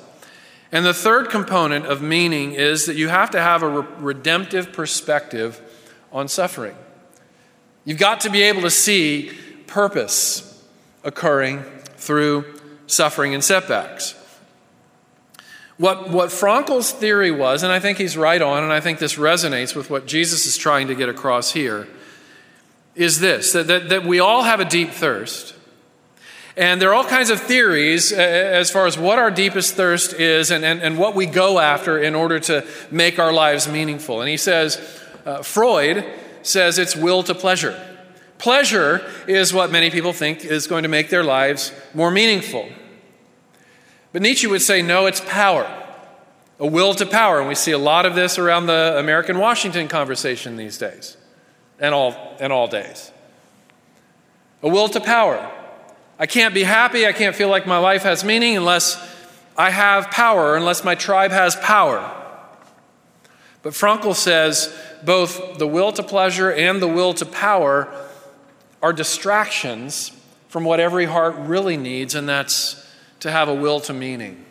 And 0.70 0.84
the 0.84 0.94
third 0.94 1.30
component 1.30 1.86
of 1.86 2.02
meaning 2.02 2.52
is 2.52 2.86
that 2.86 2.96
you 2.96 3.08
have 3.08 3.30
to 3.30 3.40
have 3.40 3.62
a 3.62 3.68
re- 3.68 3.88
redemptive 3.98 4.72
perspective 4.72 5.60
on 6.12 6.28
suffering. 6.28 6.76
You've 7.84 7.98
got 7.98 8.20
to 8.20 8.30
be 8.30 8.42
able 8.42 8.62
to 8.62 8.70
see 8.70 9.32
purpose 9.66 10.62
occurring 11.04 11.62
through 11.96 12.44
suffering 12.86 13.34
and 13.34 13.42
setbacks. 13.42 14.14
What, 15.78 16.10
what 16.10 16.32
Frankl's 16.32 16.90
theory 16.90 17.30
was, 17.30 17.62
and 17.62 17.72
I 17.72 17.78
think 17.78 17.98
he's 17.98 18.16
right 18.16 18.42
on, 18.42 18.64
and 18.64 18.72
I 18.72 18.80
think 18.80 18.98
this 18.98 19.14
resonates 19.14 19.76
with 19.76 19.90
what 19.90 20.06
Jesus 20.06 20.44
is 20.44 20.56
trying 20.56 20.88
to 20.88 20.94
get 20.94 21.08
across 21.08 21.52
here, 21.52 21.86
is 22.94 23.20
this 23.20 23.52
that, 23.52 23.68
that, 23.68 23.88
that 23.90 24.04
we 24.04 24.18
all 24.18 24.42
have 24.42 24.58
a 24.58 24.64
deep 24.64 24.90
thirst. 24.90 25.54
And 26.58 26.82
there 26.82 26.90
are 26.90 26.94
all 26.94 27.04
kinds 27.04 27.30
of 27.30 27.40
theories 27.40 28.10
as 28.10 28.68
far 28.68 28.86
as 28.86 28.98
what 28.98 29.20
our 29.20 29.30
deepest 29.30 29.76
thirst 29.76 30.12
is 30.14 30.50
and, 30.50 30.64
and, 30.64 30.82
and 30.82 30.98
what 30.98 31.14
we 31.14 31.24
go 31.24 31.60
after 31.60 32.02
in 32.02 32.16
order 32.16 32.40
to 32.40 32.66
make 32.90 33.20
our 33.20 33.32
lives 33.32 33.68
meaningful. 33.68 34.20
And 34.20 34.28
he 34.28 34.36
says, 34.36 34.76
uh, 35.24 35.44
Freud 35.44 36.04
says 36.42 36.80
it's 36.80 36.96
will 36.96 37.22
to 37.22 37.34
pleasure. 37.34 37.80
Pleasure 38.38 39.08
is 39.28 39.54
what 39.54 39.70
many 39.70 39.88
people 39.88 40.12
think 40.12 40.44
is 40.44 40.66
going 40.66 40.82
to 40.82 40.88
make 40.88 41.10
their 41.10 41.22
lives 41.22 41.72
more 41.94 42.10
meaningful. 42.10 42.68
But 44.12 44.22
Nietzsche 44.22 44.48
would 44.48 44.62
say, 44.62 44.82
no, 44.82 45.06
it's 45.06 45.20
power, 45.20 45.64
a 46.58 46.66
will 46.66 46.92
to 46.94 47.06
power. 47.06 47.38
And 47.38 47.46
we 47.46 47.54
see 47.54 47.70
a 47.70 47.78
lot 47.78 48.04
of 48.04 48.16
this 48.16 48.36
around 48.36 48.66
the 48.66 48.96
American 48.98 49.38
Washington 49.38 49.86
conversation 49.86 50.56
these 50.56 50.76
days 50.76 51.16
and 51.78 51.94
all, 51.94 52.36
and 52.40 52.52
all 52.52 52.66
days. 52.66 53.12
A 54.64 54.68
will 54.68 54.88
to 54.88 55.00
power. 55.00 55.54
I 56.18 56.26
can't 56.26 56.52
be 56.52 56.64
happy, 56.64 57.06
I 57.06 57.12
can't 57.12 57.36
feel 57.36 57.48
like 57.48 57.66
my 57.66 57.78
life 57.78 58.02
has 58.02 58.24
meaning 58.24 58.56
unless 58.56 58.96
I 59.56 59.70
have 59.70 60.10
power, 60.10 60.56
unless 60.56 60.82
my 60.82 60.94
tribe 60.94 61.30
has 61.30 61.54
power. 61.56 62.14
But 63.62 63.72
Frankl 63.72 64.14
says 64.14 64.76
both 65.04 65.58
the 65.58 65.66
will 65.66 65.92
to 65.92 66.02
pleasure 66.02 66.50
and 66.50 66.82
the 66.82 66.88
will 66.88 67.14
to 67.14 67.26
power 67.26 67.92
are 68.82 68.92
distractions 68.92 70.12
from 70.48 70.64
what 70.64 70.80
every 70.80 71.04
heart 71.04 71.36
really 71.36 71.76
needs, 71.76 72.14
and 72.14 72.28
that's 72.28 72.84
to 73.20 73.30
have 73.30 73.48
a 73.48 73.54
will 73.54 73.80
to 73.80 73.92
meaning. 73.92 74.44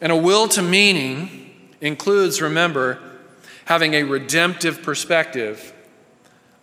And 0.00 0.12
a 0.12 0.16
will 0.16 0.48
to 0.48 0.62
meaning 0.62 1.70
includes, 1.80 2.40
remember, 2.42 3.00
having 3.64 3.94
a 3.94 4.02
redemptive 4.02 4.82
perspective 4.82 5.72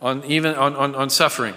on 0.02 0.24
even 0.26 0.54
on, 0.56 0.76
on, 0.76 0.96
on 0.96 1.10
suffering. 1.10 1.56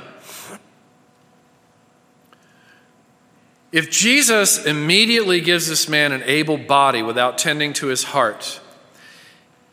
If 3.73 3.91
Jesus 3.91 4.65
immediately 4.65 5.41
gives 5.41 5.69
this 5.69 5.89
man 5.89 6.13
an 6.13 6.23
able 6.25 6.57
body 6.57 7.03
without 7.03 7.39
tending 7.39 7.73
to 7.75 7.87
his 7.87 8.03
heart, 8.03 8.61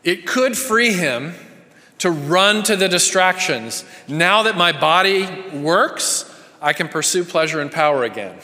it 0.03 0.27
could 0.27 0.57
free 0.57 0.93
him 0.93 1.33
to 1.99 2.11
run 2.11 2.61
to 2.63 2.75
the 2.75 2.87
distractions. 2.87 3.83
Now 4.07 4.43
that 4.43 4.55
my 4.55 4.71
body 4.71 5.27
works, 5.51 6.31
I 6.61 6.73
can 6.73 6.89
pursue 6.89 7.23
pleasure 7.23 7.59
and 7.59 7.71
power 7.71 8.03
again. 8.03 8.37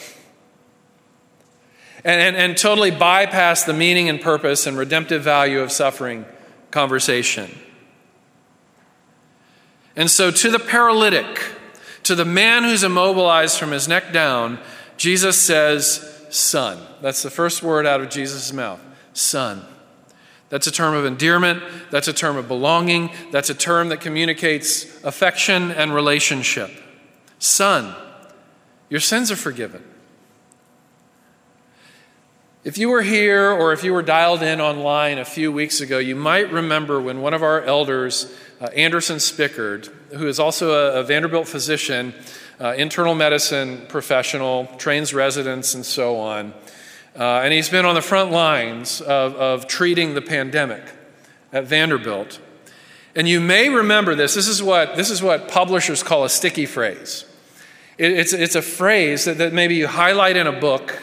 And, 2.04 2.20
and, 2.20 2.36
and 2.36 2.58
totally 2.58 2.92
bypass 2.92 3.64
the 3.64 3.74
meaning 3.74 4.10
and 4.10 4.20
purpose 4.20 4.68
and 4.68 4.78
redemptive 4.78 5.24
value 5.24 5.62
of 5.62 5.72
suffering 5.72 6.26
conversation. 6.72 7.50
And 9.96 10.10
so, 10.10 10.32
to 10.32 10.50
the 10.50 10.60
paralytic, 10.60 11.40
to 12.04 12.16
the 12.16 12.26
man 12.26 12.64
who's 12.64 12.84
immobilized 12.84 13.58
from 13.58 13.72
his 13.72 13.88
neck 13.88 14.12
down, 14.12 14.60
Jesus 14.98 15.42
says, 15.42 16.28
Son. 16.30 16.80
That's 17.02 17.22
the 17.22 17.30
first 17.30 17.62
word 17.62 17.86
out 17.86 18.02
of 18.02 18.10
Jesus' 18.10 18.52
mouth. 18.52 18.82
Son. 19.14 19.64
That's 20.50 20.68
a 20.68 20.72
term 20.72 20.94
of 20.94 21.06
endearment. 21.06 21.64
That's 21.90 22.08
a 22.08 22.14
term 22.14 22.38
of 22.38 22.48
belonging. 22.48 23.10
That's 23.32 23.50
a 23.50 23.56
term 23.56 23.90
that 23.90 24.02
communicates 24.02 25.04
affection 25.04 25.72
and 25.72 25.94
relationship. 25.94 26.70
Son, 27.40 27.96
your 28.90 29.00
sins 29.00 29.32
are 29.32 29.36
forgiven. 29.36 29.84
If 32.64 32.78
you 32.78 32.90
were 32.90 33.02
here 33.02 33.52
or 33.52 33.74
if 33.74 33.84
you 33.84 33.92
were 33.92 34.04
dialed 34.04 34.42
in 34.42 34.62
online 34.62 35.18
a 35.18 35.26
few 35.26 35.52
weeks 35.52 35.82
ago, 35.82 35.98
you 35.98 36.16
might 36.16 36.52
remember 36.52 37.02
when 37.02 37.20
one 37.20 37.34
of 37.34 37.44
our 37.44 37.62
elders, 37.64 38.34
uh, 38.62 38.68
Anderson 38.68 39.18
Spickard, 39.18 39.88
who 40.12 40.28
is 40.28 40.40
also 40.40 40.72
a, 40.72 41.02
a 41.02 41.04
Vanderbilt 41.04 41.48
physician, 41.48 42.14
uh, 42.64 42.74
internal 42.78 43.14
medicine 43.14 43.86
professional, 43.90 44.68
trains 44.78 45.14
residents, 45.14 45.74
and 45.74 45.86
so 45.86 46.18
on, 46.18 46.54
uh, 47.20 47.42
and 47.44 47.54
he's 47.54 47.70
been 47.70 47.86
on 47.86 47.94
the 47.94 48.02
front 48.02 48.32
lines 48.32 49.02
of, 49.02 49.36
of 49.36 49.68
treating 49.68 50.14
the 50.14 50.22
pandemic 50.22 50.82
at 51.52 51.66
Vanderbilt. 51.66 52.40
And 53.16 53.28
you 53.28 53.42
may 53.42 53.68
remember 53.68 54.16
this. 54.16 54.34
This 54.34 54.48
is 54.48 54.64
what, 54.64 54.96
this 54.96 55.10
is 55.10 55.22
what 55.22 55.50
publishers 55.50 56.02
call 56.02 56.24
a 56.24 56.30
sticky 56.30 56.66
phrase. 56.66 57.26
It, 57.98 58.14
it's, 58.14 58.34
it's 58.34 58.56
a 58.56 58.62
phrase 58.62 59.26
that, 59.26 59.38
that 59.40 59.52
maybe 59.52 59.76
you 59.76 59.88
highlight 59.88 60.38
in 60.38 60.48
a 60.48 60.60
book 60.60 61.00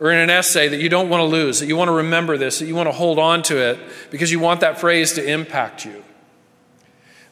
or 0.00 0.10
in 0.10 0.18
an 0.18 0.30
essay 0.30 0.66
that 0.66 0.80
you 0.80 0.88
don't 0.88 1.10
want 1.10 1.20
to 1.20 1.26
lose, 1.26 1.60
that 1.60 1.66
you 1.66 1.76
want 1.76 1.88
to 1.88 1.92
remember 1.92 2.38
this, 2.38 2.58
that 2.58 2.66
you 2.66 2.74
want 2.74 2.88
to 2.88 2.92
hold 2.92 3.18
on 3.18 3.42
to 3.42 3.58
it 3.58 3.78
because 4.10 4.32
you 4.32 4.40
want 4.40 4.60
that 4.60 4.80
phrase 4.80 5.12
to 5.12 5.24
impact 5.24 5.84
you. 5.84 6.02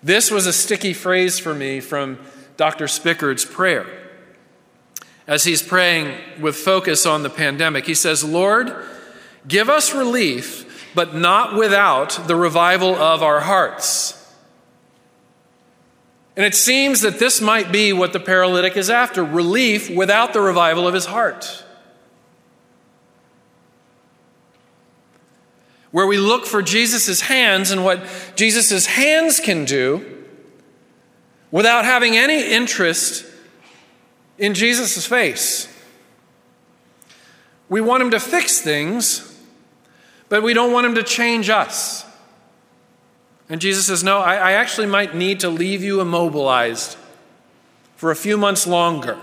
This 0.02 0.30
was 0.30 0.46
a 0.46 0.52
sticky 0.52 0.92
phrase 0.92 1.38
for 1.38 1.54
me 1.54 1.80
from 1.80 2.18
Dr. 2.60 2.88
Spickard's 2.88 3.46
prayer 3.46 3.86
as 5.26 5.44
he's 5.44 5.62
praying 5.62 6.14
with 6.42 6.54
focus 6.54 7.06
on 7.06 7.22
the 7.22 7.30
pandemic. 7.30 7.86
He 7.86 7.94
says, 7.94 8.22
Lord, 8.22 8.76
give 9.48 9.70
us 9.70 9.94
relief, 9.94 10.92
but 10.94 11.14
not 11.14 11.56
without 11.56 12.20
the 12.26 12.36
revival 12.36 12.94
of 12.94 13.22
our 13.22 13.40
hearts. 13.40 14.30
And 16.36 16.44
it 16.44 16.54
seems 16.54 17.00
that 17.00 17.18
this 17.18 17.40
might 17.40 17.72
be 17.72 17.94
what 17.94 18.12
the 18.12 18.20
paralytic 18.20 18.76
is 18.76 18.90
after 18.90 19.24
relief 19.24 19.88
without 19.88 20.34
the 20.34 20.42
revival 20.42 20.86
of 20.86 20.92
his 20.92 21.06
heart. 21.06 21.64
Where 25.92 26.06
we 26.06 26.18
look 26.18 26.44
for 26.44 26.60
Jesus' 26.60 27.22
hands 27.22 27.70
and 27.70 27.86
what 27.86 28.04
Jesus' 28.36 28.84
hands 28.84 29.40
can 29.40 29.64
do 29.64 30.19
without 31.50 31.84
having 31.84 32.16
any 32.16 32.52
interest 32.52 33.24
in 34.38 34.54
Jesus' 34.54 35.06
face. 35.06 35.66
We 37.68 37.80
want 37.80 38.02
him 38.02 38.10
to 38.10 38.20
fix 38.20 38.60
things, 38.60 39.38
but 40.28 40.42
we 40.42 40.54
don't 40.54 40.72
want 40.72 40.86
him 40.86 40.94
to 40.96 41.02
change 41.02 41.48
us. 41.48 42.04
And 43.48 43.60
Jesus 43.60 43.86
says, 43.86 44.02
No, 44.02 44.18
I, 44.18 44.36
I 44.36 44.52
actually 44.52 44.86
might 44.86 45.14
need 45.14 45.40
to 45.40 45.48
leave 45.48 45.82
you 45.82 46.00
immobilized 46.00 46.96
for 47.96 48.10
a 48.10 48.16
few 48.16 48.36
months 48.36 48.66
longer 48.66 49.18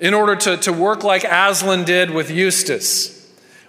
in 0.00 0.14
order 0.14 0.34
to, 0.34 0.56
to 0.56 0.72
work 0.72 1.04
like 1.04 1.24
Aslan 1.24 1.84
did 1.84 2.10
with 2.10 2.30
Eustace. 2.30 3.18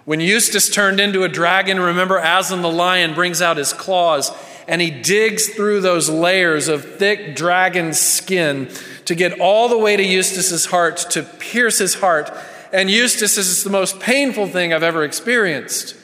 When 0.04 0.20
Eustace 0.20 0.68
turned 0.68 0.98
into 0.98 1.22
a 1.22 1.28
dragon, 1.28 1.78
remember 1.78 2.18
Aslan 2.18 2.60
the 2.60 2.70
lion 2.70 3.14
brings 3.14 3.40
out 3.40 3.56
his 3.56 3.72
claws 3.72 4.30
and 4.66 4.80
he 4.80 4.90
digs 4.90 5.48
through 5.48 5.80
those 5.80 6.08
layers 6.08 6.68
of 6.68 6.96
thick 6.96 7.36
dragon 7.36 7.92
skin 7.92 8.70
to 9.04 9.14
get 9.14 9.38
all 9.40 9.68
the 9.68 9.78
way 9.78 9.96
to 9.96 10.02
Eustace's 10.02 10.66
heart, 10.66 10.96
to 11.10 11.22
pierce 11.22 11.78
his 11.78 11.94
heart. 11.94 12.30
And 12.72 12.90
Eustace 12.90 13.36
is 13.36 13.62
the 13.62 13.70
most 13.70 14.00
painful 14.00 14.46
thing 14.46 14.72
I've 14.72 14.82
ever 14.82 15.04
experienced. 15.04 15.96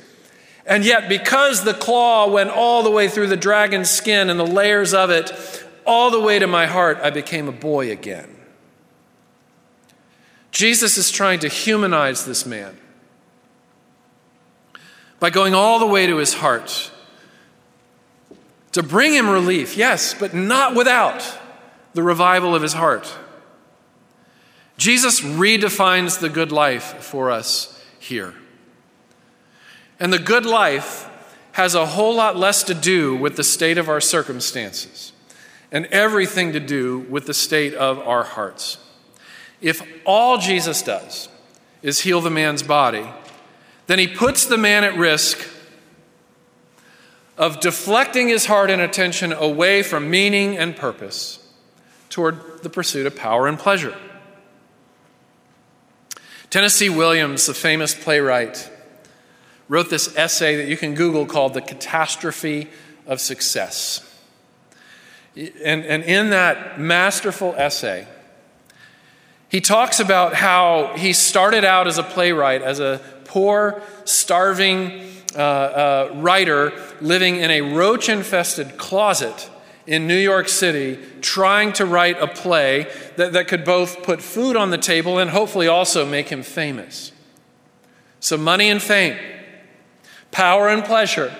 And 0.66 0.84
yet, 0.84 1.08
because 1.08 1.64
the 1.64 1.74
claw 1.74 2.28
went 2.30 2.50
all 2.50 2.82
the 2.82 2.90
way 2.90 3.08
through 3.08 3.28
the 3.28 3.36
dragon's 3.36 3.90
skin 3.90 4.30
and 4.30 4.38
the 4.38 4.46
layers 4.46 4.92
of 4.94 5.10
it, 5.10 5.32
all 5.86 6.10
the 6.10 6.20
way 6.20 6.38
to 6.38 6.46
my 6.46 6.66
heart, 6.66 6.98
I 7.02 7.10
became 7.10 7.48
a 7.48 7.52
boy 7.52 7.90
again. 7.90 8.36
Jesus 10.50 10.98
is 10.98 11.10
trying 11.10 11.40
to 11.40 11.48
humanize 11.48 12.24
this 12.26 12.44
man 12.44 12.76
by 15.18 15.30
going 15.30 15.54
all 15.54 15.78
the 15.78 15.86
way 15.86 16.06
to 16.06 16.16
his 16.16 16.34
heart 16.34 16.90
to 18.72 18.82
bring 18.82 19.12
him 19.12 19.28
relief, 19.28 19.76
yes, 19.76 20.14
but 20.14 20.34
not 20.34 20.74
without 20.74 21.38
the 21.94 22.02
revival 22.02 22.54
of 22.54 22.62
his 22.62 22.72
heart. 22.72 23.16
Jesus 24.76 25.20
redefines 25.20 26.20
the 26.20 26.28
good 26.28 26.52
life 26.52 27.02
for 27.02 27.30
us 27.30 27.84
here. 27.98 28.34
And 29.98 30.12
the 30.12 30.18
good 30.18 30.46
life 30.46 31.08
has 31.52 31.74
a 31.74 31.84
whole 31.84 32.14
lot 32.14 32.36
less 32.36 32.62
to 32.64 32.74
do 32.74 33.14
with 33.16 33.36
the 33.36 33.44
state 33.44 33.76
of 33.76 33.88
our 33.88 34.00
circumstances 34.00 35.12
and 35.72 35.86
everything 35.86 36.52
to 36.52 36.60
do 36.60 37.00
with 37.00 37.26
the 37.26 37.34
state 37.34 37.74
of 37.74 37.98
our 37.98 38.22
hearts. 38.22 38.78
If 39.60 39.86
all 40.06 40.38
Jesus 40.38 40.82
does 40.82 41.28
is 41.82 42.00
heal 42.00 42.20
the 42.20 42.30
man's 42.30 42.62
body, 42.62 43.06
then 43.86 43.98
he 43.98 44.06
puts 44.06 44.46
the 44.46 44.56
man 44.56 44.84
at 44.84 44.96
risk 44.96 45.46
of 47.40 47.58
deflecting 47.58 48.28
his 48.28 48.44
heart 48.44 48.70
and 48.70 48.82
attention 48.82 49.32
away 49.32 49.82
from 49.82 50.10
meaning 50.10 50.58
and 50.58 50.76
purpose 50.76 51.38
toward 52.10 52.62
the 52.62 52.68
pursuit 52.68 53.06
of 53.06 53.16
power 53.16 53.48
and 53.48 53.58
pleasure. 53.58 53.96
Tennessee 56.50 56.90
Williams, 56.90 57.46
the 57.46 57.54
famous 57.54 57.94
playwright, 57.94 58.70
wrote 59.68 59.88
this 59.88 60.14
essay 60.16 60.56
that 60.56 60.68
you 60.68 60.76
can 60.76 60.94
Google 60.94 61.24
called 61.24 61.54
The 61.54 61.62
Catastrophe 61.62 62.68
of 63.06 63.20
Success. 63.20 64.06
And, 65.34 65.86
and 65.86 66.02
in 66.02 66.30
that 66.30 66.78
masterful 66.78 67.54
essay, 67.56 68.06
he 69.48 69.62
talks 69.62 69.98
about 69.98 70.34
how 70.34 70.92
he 70.94 71.14
started 71.14 71.64
out 71.64 71.86
as 71.86 71.96
a 71.96 72.02
playwright, 72.02 72.60
as 72.60 72.80
a 72.80 73.00
poor, 73.24 73.80
starving 74.04 75.09
uh, 75.38 76.10
writer 76.14 76.72
living 77.00 77.36
in 77.36 77.50
a 77.50 77.60
roach 77.60 78.08
infested 78.08 78.76
closet 78.76 79.50
in 79.86 80.06
New 80.06 80.16
York 80.16 80.48
City 80.48 80.98
trying 81.20 81.72
to 81.74 81.86
write 81.86 82.20
a 82.20 82.26
play 82.26 82.86
that, 83.16 83.32
that 83.32 83.48
could 83.48 83.64
both 83.64 84.02
put 84.02 84.22
food 84.22 84.56
on 84.56 84.70
the 84.70 84.78
table 84.78 85.18
and 85.18 85.30
hopefully 85.30 85.66
also 85.66 86.06
make 86.06 86.28
him 86.28 86.42
famous. 86.42 87.12
So, 88.20 88.36
money 88.36 88.68
and 88.68 88.82
fame, 88.82 89.18
power 90.30 90.68
and 90.68 90.84
pleasure 90.84 91.34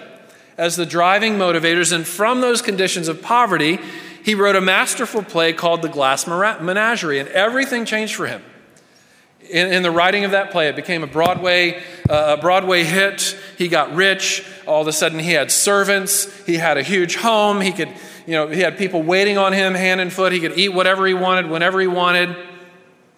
as 0.57 0.77
the 0.77 0.87
driving 0.87 1.35
motivators. 1.35 1.93
And 1.93 2.07
from 2.07 2.41
those 2.41 2.61
conditions 2.61 3.09
of 3.09 3.23
poverty, 3.23 3.79
he 4.23 4.35
wrote 4.35 4.57
a 4.57 4.61
masterful 4.61 5.23
play 5.23 5.53
called 5.53 5.83
The 5.83 5.89
Glass 5.89 6.27
Menagerie, 6.27 7.19
and 7.19 7.29
everything 7.31 7.85
changed 7.85 8.15
for 8.15 8.27
him. 8.27 8.43
In, 9.49 9.73
in 9.73 9.83
the 9.83 9.91
writing 9.91 10.25
of 10.25 10.33
that 10.33 10.51
play, 10.51 10.69
it 10.69 10.77
became 10.77 11.03
a 11.03 11.07
Broadway, 11.07 11.83
uh, 12.09 12.37
a 12.39 12.41
Broadway 12.41 12.85
hit. 12.85 13.37
He 13.61 13.69
got 13.69 13.95
rich. 13.95 14.43
All 14.67 14.81
of 14.81 14.89
a 14.89 14.93
sudden, 14.93 15.19
he 15.19 15.33
had 15.33 15.53
servants. 15.53 16.47
He 16.47 16.57
had 16.57 16.79
a 16.79 16.83
huge 16.83 17.17
home. 17.17 17.61
He 17.61 17.73
could, 17.73 17.91
you 18.27 18.33
know, 18.33 18.49
he 18.49 18.61
had 18.61 18.79
people 18.79 19.03
waiting 19.03 19.37
on 19.37 19.53
him 19.53 19.75
hand 19.75 20.01
and 20.01 20.11
foot. 20.11 20.33
He 20.33 20.41
could 20.41 20.59
eat 20.59 20.71
whatever 20.71 21.07
he 21.07 21.13
wanted, 21.13 21.51
whenever 21.51 21.79
he 21.79 21.87
wanted. 21.87 22.35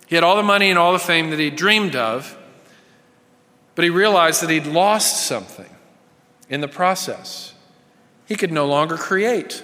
He 0.09 0.16
had 0.16 0.24
all 0.24 0.35
the 0.35 0.42
money 0.42 0.68
and 0.68 0.81
all 0.81 0.92
the 0.92 0.98
fame 0.98 1.31
that 1.31 1.38
he 1.38 1.48
dreamed 1.48 1.94
of. 1.94 2.37
But 3.76 3.85
he 3.85 3.90
realized 3.90 4.42
that 4.42 4.50
he'd 4.50 4.66
lost 4.66 5.28
something 5.28 5.70
in 6.48 6.61
the 6.61 6.66
process. 6.66 7.55
He 8.26 8.35
could 8.35 8.50
no 8.50 8.66
longer 8.66 8.96
create. 8.96 9.62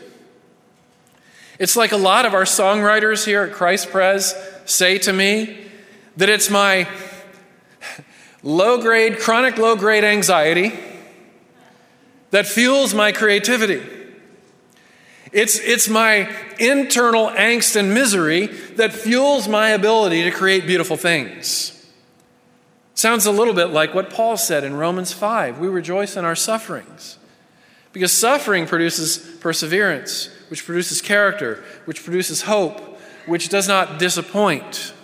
It's 1.59 1.75
like 1.75 1.91
a 1.91 1.97
lot 1.97 2.25
of 2.25 2.35
our 2.35 2.45
songwriters 2.45 3.27
here 3.27 3.43
at 3.43 3.53
Christ 3.53 3.91
Pres 3.91 4.33
say 4.65 4.99
to 4.99 5.13
me 5.13 5.59
that 6.17 6.29
it's 6.29 6.49
my 6.49 6.87
low 8.49 8.81
grade, 8.81 9.19
chronic 9.19 9.59
low 9.59 9.77
grade 9.77 10.05
anxiety 10.05 10.73
that 12.31 12.47
fuels 12.47 12.95
my 12.95 13.13
creativity. 13.13 13.83
It's, 15.33 15.59
it's 15.59 15.87
my 15.87 16.35
internal 16.59 17.29
angst 17.29 17.77
and 17.77 17.93
misery 17.93 18.47
that 18.77 18.95
fuels 18.95 19.47
my 19.47 19.69
ability 19.69 20.23
to 20.25 20.31
create 20.31 20.67
beautiful 20.67 20.97
things. 20.97 21.75
Sounds 22.95 23.27
a 23.27 23.33
little 23.33 23.53
bit 23.53 23.67
like 23.67 23.95
what 23.95 24.09
Paul 24.09 24.39
said 24.39 24.65
in 24.65 24.75
Romans 24.75 25.13
5 25.13 25.59
we 25.59 25.69
rejoice 25.69 26.17
in 26.17 26.25
our 26.25 26.35
sufferings. 26.35 27.19
Because 27.93 28.13
suffering 28.13 28.67
produces 28.67 29.19
perseverance, 29.41 30.31
which 30.49 30.65
produces 30.65 31.03
character, 31.03 31.63
which 31.85 32.03
produces 32.03 32.43
hope, 32.43 32.81
which 33.27 33.51
does 33.51 33.69
not 33.69 33.99
disappoint. 33.99 34.95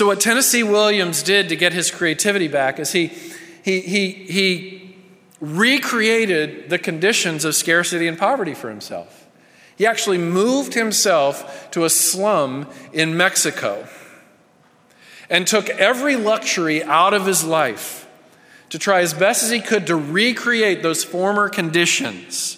So, 0.00 0.06
what 0.06 0.18
Tennessee 0.18 0.62
Williams 0.62 1.22
did 1.22 1.50
to 1.50 1.56
get 1.56 1.74
his 1.74 1.90
creativity 1.90 2.48
back 2.48 2.78
is 2.78 2.92
he, 2.92 3.08
he, 3.62 3.82
he, 3.82 4.10
he 4.12 4.96
recreated 5.42 6.70
the 6.70 6.78
conditions 6.78 7.44
of 7.44 7.54
scarcity 7.54 8.08
and 8.08 8.16
poverty 8.16 8.54
for 8.54 8.70
himself. 8.70 9.26
He 9.76 9.86
actually 9.86 10.16
moved 10.16 10.72
himself 10.72 11.70
to 11.72 11.84
a 11.84 11.90
slum 11.90 12.66
in 12.94 13.14
Mexico 13.14 13.86
and 15.28 15.46
took 15.46 15.68
every 15.68 16.16
luxury 16.16 16.82
out 16.82 17.12
of 17.12 17.26
his 17.26 17.44
life 17.44 18.08
to 18.70 18.78
try 18.78 19.02
as 19.02 19.12
best 19.12 19.42
as 19.42 19.50
he 19.50 19.60
could 19.60 19.86
to 19.88 19.96
recreate 19.96 20.82
those 20.82 21.04
former 21.04 21.50
conditions. 21.50 22.56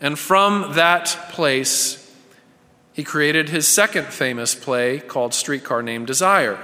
And 0.00 0.16
from 0.16 0.74
that 0.74 1.06
place, 1.30 2.07
he 2.98 3.04
created 3.04 3.48
his 3.50 3.64
second 3.68 4.06
famous 4.06 4.56
play 4.56 4.98
called 4.98 5.32
Streetcar 5.32 5.84
Named 5.84 6.04
Desire. 6.04 6.58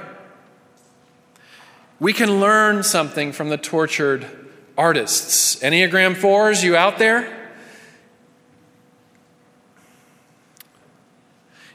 We 2.00 2.12
can 2.12 2.40
learn 2.40 2.82
something 2.82 3.30
from 3.30 3.50
the 3.50 3.56
tortured 3.56 4.26
artists. 4.76 5.54
Enneagram 5.62 6.16
4s, 6.16 6.64
you 6.64 6.74
out 6.74 6.98
there? 6.98 7.52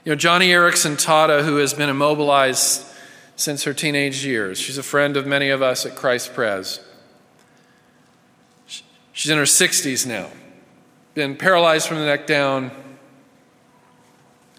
You 0.04 0.12
know, 0.12 0.16
Joni 0.16 0.48
Eareckson 0.48 1.02
Tada, 1.02 1.42
who 1.42 1.56
has 1.56 1.72
been 1.72 1.88
immobilized 1.88 2.84
since 3.36 3.64
her 3.64 3.72
teenage 3.72 4.26
years. 4.26 4.58
She's 4.58 4.76
a 4.76 4.82
friend 4.82 5.16
of 5.16 5.26
many 5.26 5.48
of 5.48 5.62
us 5.62 5.86
at 5.86 5.96
Christ 5.96 6.34
Pres. 6.34 6.80
She's 8.66 9.30
in 9.30 9.38
her 9.38 9.44
60s 9.44 10.06
now, 10.06 10.28
been 11.14 11.34
paralyzed 11.34 11.88
from 11.88 11.96
the 11.96 12.04
neck 12.04 12.26
down 12.26 12.89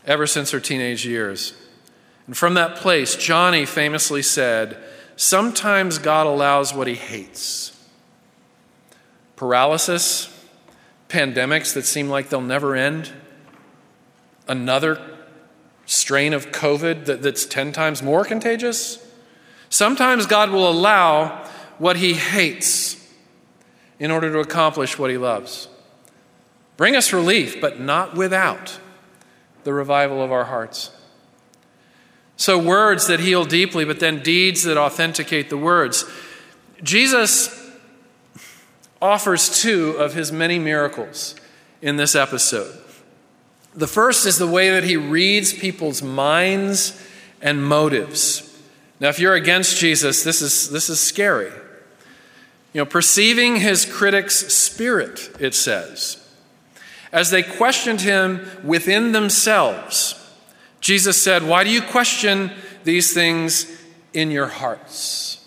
ever 0.06 0.28
since 0.28 0.52
her 0.52 0.60
teenage 0.60 1.06
years. 1.06 1.54
And 2.28 2.38
from 2.38 2.54
that 2.56 2.76
place, 2.76 3.16
Joni 3.16 3.68
famously 3.68 4.22
said, 4.22 4.78
Sometimes 5.16 5.98
God 5.98 6.28
allows 6.28 6.74
what 6.74 6.88
he 6.88 6.96
hates 6.96 7.72
paralysis, 9.36 10.30
pandemics 11.10 11.74
that 11.74 11.84
seem 11.84 12.08
like 12.08 12.30
they'll 12.30 12.42
never 12.42 12.76
end, 12.76 13.12
another 14.48 15.02
strain 15.88 16.32
of 16.32 16.52
COVID 16.52 17.06
that, 17.06 17.24
that's 17.24 17.48
10 17.48 17.72
times 17.72 18.04
more 18.04 18.24
contagious. 18.24 19.04
Sometimes 19.68 20.28
God 20.28 20.52
will 20.52 20.70
allow 20.70 21.44
what 21.80 21.98
he 21.98 22.14
hates 22.14 23.04
in 24.00 24.12
order 24.12 24.32
to 24.32 24.38
accomplish 24.38 25.00
what 25.00 25.10
he 25.10 25.18
loves. 25.18 25.68
Bring 26.78 26.96
us 26.96 27.12
relief, 27.12 27.60
but 27.60 27.80
not 27.80 28.16
without 28.16 28.80
the 29.63 29.74
revival 29.74 30.24
of 30.24 30.32
our 30.32 30.45
hearts. 30.45 30.91
So, 32.38 32.58
words 32.58 33.08
that 33.08 33.19
heal 33.19 33.45
deeply, 33.45 33.86
but 33.86 34.00
then 34.00 34.24
deeds 34.24 34.63
that 34.63 34.78
authenticate 34.78 35.50
the 35.50 35.58
words. 35.58 36.06
Jesus 36.82 37.58
offers 39.02 39.62
two 39.62 39.91
of 39.91 40.13
his 40.13 40.32
many 40.32 40.60
miracles 40.60 41.36
in 41.82 41.97
this 41.97 42.15
episode. 42.15 42.76
The 43.74 43.88
first 43.88 44.26
is 44.26 44.38
the 44.38 44.47
way 44.47 44.71
that 44.71 44.84
he 44.84 44.97
reads 44.97 45.54
people's 45.54 46.02
minds 46.02 47.02
and 47.41 47.63
motives. 47.63 48.47
Now, 49.00 49.10
if 49.10 49.19
you're 49.19 49.36
against 49.36 49.78
Jesus, 49.78 50.24
this 50.24 50.41
is, 50.41 50.69
this 50.69 50.89
is 50.89 51.00
scary. 51.00 51.52
You 52.74 52.82
know, 52.82 52.86
perceiving 52.86 53.58
his 53.58 53.86
critics' 53.86 54.54
spirit, 54.54 55.32
it 55.39 55.56
says. 55.56 56.21
As 57.12 57.30
they 57.30 57.43
questioned 57.43 58.02
him 58.02 58.45
within 58.63 59.12
themselves, 59.12 60.15
Jesus 60.80 61.21
said, 61.21 61.43
Why 61.43 61.63
do 61.63 61.69
you 61.69 61.82
question 61.82 62.52
these 62.84 63.13
things 63.13 63.65
in 64.13 64.32
your 64.32 64.47
hearts? 64.47 65.45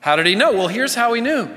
How 0.00 0.16
did 0.16 0.26
he 0.26 0.34
know? 0.34 0.52
Well, 0.52 0.68
here's 0.68 0.94
how 0.94 1.12
he 1.12 1.20
knew. 1.20 1.48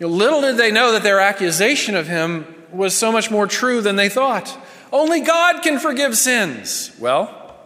Little 0.00 0.40
did 0.40 0.56
they 0.56 0.70
know 0.70 0.92
that 0.92 1.02
their 1.02 1.20
accusation 1.20 1.94
of 1.94 2.06
him 2.06 2.46
was 2.70 2.94
so 2.94 3.10
much 3.10 3.30
more 3.30 3.46
true 3.46 3.80
than 3.80 3.96
they 3.96 4.08
thought. 4.08 4.56
Only 4.92 5.20
God 5.20 5.62
can 5.62 5.78
forgive 5.78 6.16
sins. 6.16 6.94
Well, 6.98 7.56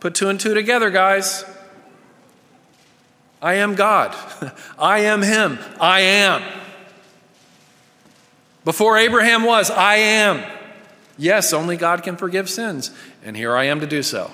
put 0.00 0.14
two 0.14 0.28
and 0.28 0.38
two 0.38 0.54
together, 0.54 0.90
guys. 0.90 1.44
I 3.40 3.54
am 3.54 3.74
God. 3.74 4.14
I 4.78 5.00
am 5.00 5.22
Him. 5.22 5.58
I 5.80 6.00
am. 6.00 6.42
Before 8.68 8.98
Abraham 8.98 9.44
was, 9.44 9.70
I 9.70 9.94
am. 9.94 10.44
Yes, 11.16 11.54
only 11.54 11.78
God 11.78 12.02
can 12.02 12.18
forgive 12.18 12.50
sins. 12.50 12.90
And 13.24 13.34
here 13.34 13.56
I 13.56 13.64
am 13.64 13.80
to 13.80 13.86
do 13.86 14.02
so. 14.02 14.30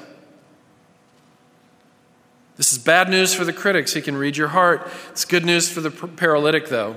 This 2.56 2.72
is 2.72 2.80
bad 2.80 3.08
news 3.08 3.32
for 3.32 3.44
the 3.44 3.52
critics. 3.52 3.94
He 3.94 4.02
can 4.02 4.16
read 4.16 4.36
your 4.36 4.48
heart. 4.48 4.90
It's 5.10 5.24
good 5.24 5.44
news 5.44 5.70
for 5.70 5.80
the 5.80 5.92
paralytic, 5.92 6.66
though. 6.66 6.96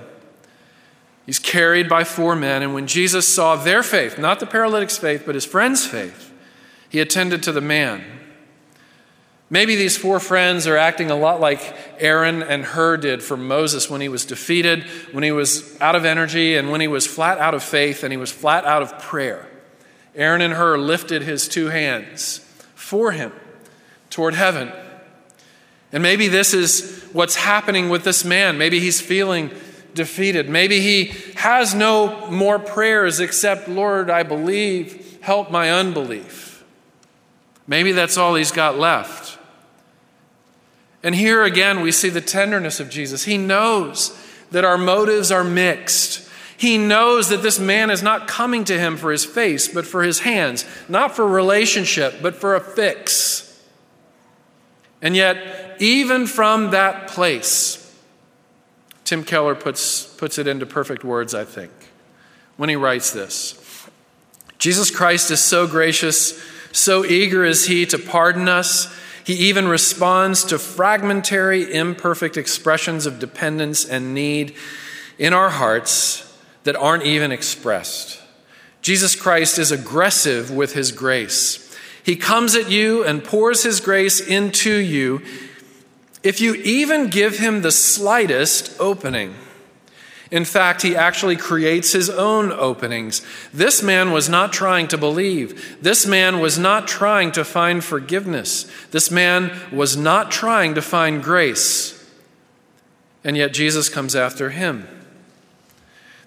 He's 1.27 1.37
carried 1.37 1.87
by 1.87 2.05
four 2.05 2.35
men, 2.35 2.63
and 2.63 2.73
when 2.73 2.87
Jesus 2.87 3.31
saw 3.31 3.55
their 3.55 3.83
faith, 3.83 4.17
not 4.17 4.39
the 4.39 4.47
paralytic's 4.47 4.97
faith, 4.97 5.21
but 5.23 5.35
his 5.35 5.45
friend's 5.45 5.85
faith, 5.85 6.33
he 6.89 6.99
attended 6.99 7.43
to 7.43 7.51
the 7.51 7.61
man. 7.61 8.03
Maybe 9.49 9.77
these 9.77 9.95
four 9.95 10.19
friends 10.19 10.67
are 10.67 10.75
acting 10.75 11.09
a 11.09 11.15
lot 11.15 11.39
like 11.39 11.73
Aaron 11.99 12.43
and 12.43 12.65
Hur 12.65 12.97
did 12.97 13.23
for 13.23 13.37
Moses 13.37 13.89
when 13.89 14.01
he 14.01 14.09
was 14.09 14.25
defeated, 14.25 14.83
when 15.13 15.23
he 15.23 15.31
was 15.31 15.79
out 15.79 15.95
of 15.95 16.03
energy, 16.03 16.57
and 16.57 16.69
when 16.69 16.81
he 16.81 16.87
was 16.87 17.07
flat 17.07 17.37
out 17.37 17.53
of 17.53 17.63
faith 17.63 18.03
and 18.03 18.11
he 18.11 18.17
was 18.17 18.31
flat 18.31 18.65
out 18.65 18.81
of 18.81 18.99
prayer. 18.99 19.47
Aaron 20.15 20.41
and 20.41 20.53
Hur 20.53 20.77
lifted 20.77 21.21
his 21.21 21.47
two 21.47 21.67
hands 21.67 22.39
for 22.75 23.11
him 23.11 23.31
toward 24.09 24.33
heaven. 24.33 24.71
And 25.93 26.03
maybe 26.03 26.27
this 26.27 26.53
is 26.53 27.07
what's 27.13 27.35
happening 27.35 27.87
with 27.87 28.03
this 28.03 28.25
man. 28.25 28.57
Maybe 28.57 28.81
he's 28.81 28.99
feeling 28.99 29.51
defeated. 29.93 30.49
Maybe 30.49 30.81
he 30.81 31.13
has 31.35 31.73
no 31.73 32.29
more 32.29 32.59
prayers 32.59 33.21
except, 33.21 33.69
Lord, 33.69 34.09
I 34.09 34.23
believe, 34.23 35.19
help 35.21 35.49
my 35.49 35.71
unbelief. 35.71 36.65
Maybe 37.65 37.93
that's 37.93 38.17
all 38.17 38.35
he's 38.35 38.51
got 38.51 38.77
left. 38.77 39.36
And 41.03 41.15
here 41.15 41.43
again, 41.43 41.81
we 41.81 41.91
see 41.91 42.09
the 42.09 42.21
tenderness 42.21 42.79
of 42.79 42.89
Jesus. 42.89 43.23
He 43.25 43.37
knows 43.37 44.17
that 44.51 44.65
our 44.65 44.77
motives 44.77 45.31
are 45.31 45.43
mixed. 45.43 46.27
He 46.57 46.77
knows 46.77 47.29
that 47.29 47.43
this 47.43 47.59
man 47.59 47.89
is 47.89 48.01
not 48.01 48.27
coming 48.27 48.63
to 48.65 48.79
him 48.79 48.97
for 48.97 49.11
his 49.11 49.23
face, 49.23 49.67
but 49.67 49.85
for 49.85 50.01
his 50.03 50.19
hands, 50.19 50.65
not 50.89 51.15
for 51.15 51.27
relationship, 51.27 52.15
but 52.21 52.35
for 52.35 52.55
a 52.55 52.59
fix. 52.59 53.63
And 55.01 55.15
yet, 55.15 55.77
even 55.79 56.25
from 56.25 56.71
that 56.71 57.07
place, 57.09 57.83
Tim 59.05 59.23
Keller 59.23 59.53
puts, 59.53 60.03
puts 60.03 60.39
it 60.39 60.47
into 60.47 60.65
perfect 60.65 61.03
words, 61.03 61.35
I 61.35 61.45
think. 61.45 61.71
when 62.57 62.69
he 62.69 62.75
writes 62.75 63.11
this. 63.11 63.87
Jesus 64.57 64.91
Christ 64.91 65.31
is 65.31 65.39
so 65.39 65.67
gracious, 65.67 66.43
so 66.71 67.05
eager 67.05 67.45
is 67.45 67.67
he 67.67 67.85
to 67.85 67.97
pardon 67.97 68.49
us. 68.49 68.93
He 69.27 69.49
even 69.49 69.67
responds 69.67 70.45
to 70.45 70.57
fragmentary, 70.57 71.73
imperfect 71.73 72.37
expressions 72.37 73.05
of 73.05 73.19
dependence 73.19 73.83
and 73.83 74.13
need 74.13 74.55
in 75.17 75.33
our 75.33 75.49
hearts 75.49 76.33
that 76.63 76.77
aren't 76.77 77.03
even 77.03 77.33
expressed. 77.33 78.21
Jesus 78.81 79.17
Christ 79.17 79.59
is 79.59 79.69
aggressive 79.69 80.49
with 80.49 80.71
his 80.71 80.93
grace. 80.93 81.77
He 82.01 82.15
comes 82.15 82.55
at 82.55 82.71
you 82.71 83.03
and 83.03 83.21
pours 83.21 83.63
his 83.63 83.81
grace 83.81 84.25
into 84.25 84.73
you 84.73 85.21
if 86.23 86.39
you 86.39 86.53
even 86.53 87.09
give 87.09 87.37
him 87.37 87.63
the 87.63 87.71
slightest 87.71 88.79
opening. 88.79 89.35
In 90.29 90.43
fact, 90.43 90.81
he 90.81 90.95
actually 90.95 91.37
creates 91.37 91.93
his 91.93 92.09
own 92.09 92.51
openings. 92.51 93.21
This 93.53 93.81
man 93.81 94.11
was 94.11 94.27
not 94.27 94.51
trying 94.51 94.87
to 94.89 94.97
believe. 94.97 95.77
This 95.81 96.05
man 96.05 96.39
was 96.39 96.59
not 96.59 96.87
trying 96.87 97.31
to 97.33 97.45
find 97.45 97.83
forgiveness. 97.83 98.69
This 98.91 99.09
man 99.09 99.57
was 99.71 99.95
not 99.95 100.31
trying 100.31 100.75
to 100.75 100.81
find 100.81 101.23
grace. 101.23 101.93
And 103.23 103.37
yet 103.37 103.53
Jesus 103.53 103.87
comes 103.89 104.15
after 104.15 104.49
him. 104.49 104.87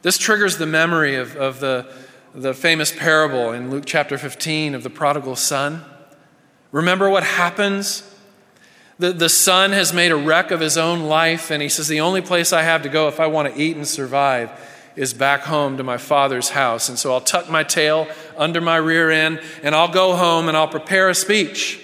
This 0.02 0.16
triggers 0.16 0.56
the 0.56 0.66
memory 0.66 1.16
of, 1.16 1.36
of 1.36 1.60
the, 1.60 1.92
the 2.34 2.54
famous 2.54 2.90
parable 2.90 3.52
in 3.52 3.70
Luke 3.70 3.84
chapter 3.86 4.16
15 4.16 4.74
of 4.74 4.82
the 4.82 4.90
prodigal 4.90 5.36
son. 5.36 5.84
Remember 6.72 7.10
what 7.10 7.24
happens 7.24 8.09
the, 9.00 9.12
the 9.12 9.28
son 9.30 9.72
has 9.72 9.94
made 9.94 10.12
a 10.12 10.16
wreck 10.16 10.50
of 10.50 10.60
his 10.60 10.76
own 10.76 11.04
life, 11.04 11.50
and 11.50 11.62
he 11.62 11.70
says, 11.70 11.88
The 11.88 12.00
only 12.00 12.20
place 12.20 12.52
I 12.52 12.62
have 12.62 12.82
to 12.82 12.90
go 12.90 13.08
if 13.08 13.18
I 13.18 13.26
want 13.28 13.52
to 13.52 13.60
eat 13.60 13.74
and 13.74 13.88
survive 13.88 14.50
is 14.94 15.14
back 15.14 15.40
home 15.40 15.78
to 15.78 15.82
my 15.82 15.96
father's 15.96 16.50
house. 16.50 16.90
And 16.90 16.98
so 16.98 17.14
I'll 17.14 17.22
tuck 17.22 17.48
my 17.48 17.62
tail 17.62 18.06
under 18.36 18.60
my 18.60 18.76
rear 18.76 19.10
end, 19.10 19.40
and 19.62 19.74
I'll 19.74 19.90
go 19.90 20.14
home 20.14 20.48
and 20.48 20.56
I'll 20.56 20.68
prepare 20.68 21.08
a 21.08 21.14
speech. 21.14 21.80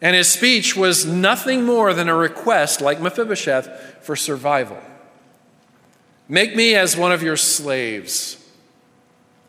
And 0.00 0.14
his 0.14 0.28
speech 0.28 0.76
was 0.76 1.04
nothing 1.04 1.64
more 1.64 1.92
than 1.92 2.08
a 2.08 2.14
request, 2.14 2.80
like 2.80 3.00
Mephibosheth, 3.00 4.04
for 4.04 4.14
survival. 4.14 4.78
Make 6.28 6.54
me 6.54 6.76
as 6.76 6.96
one 6.96 7.10
of 7.10 7.24
your 7.24 7.36
slaves, 7.36 8.36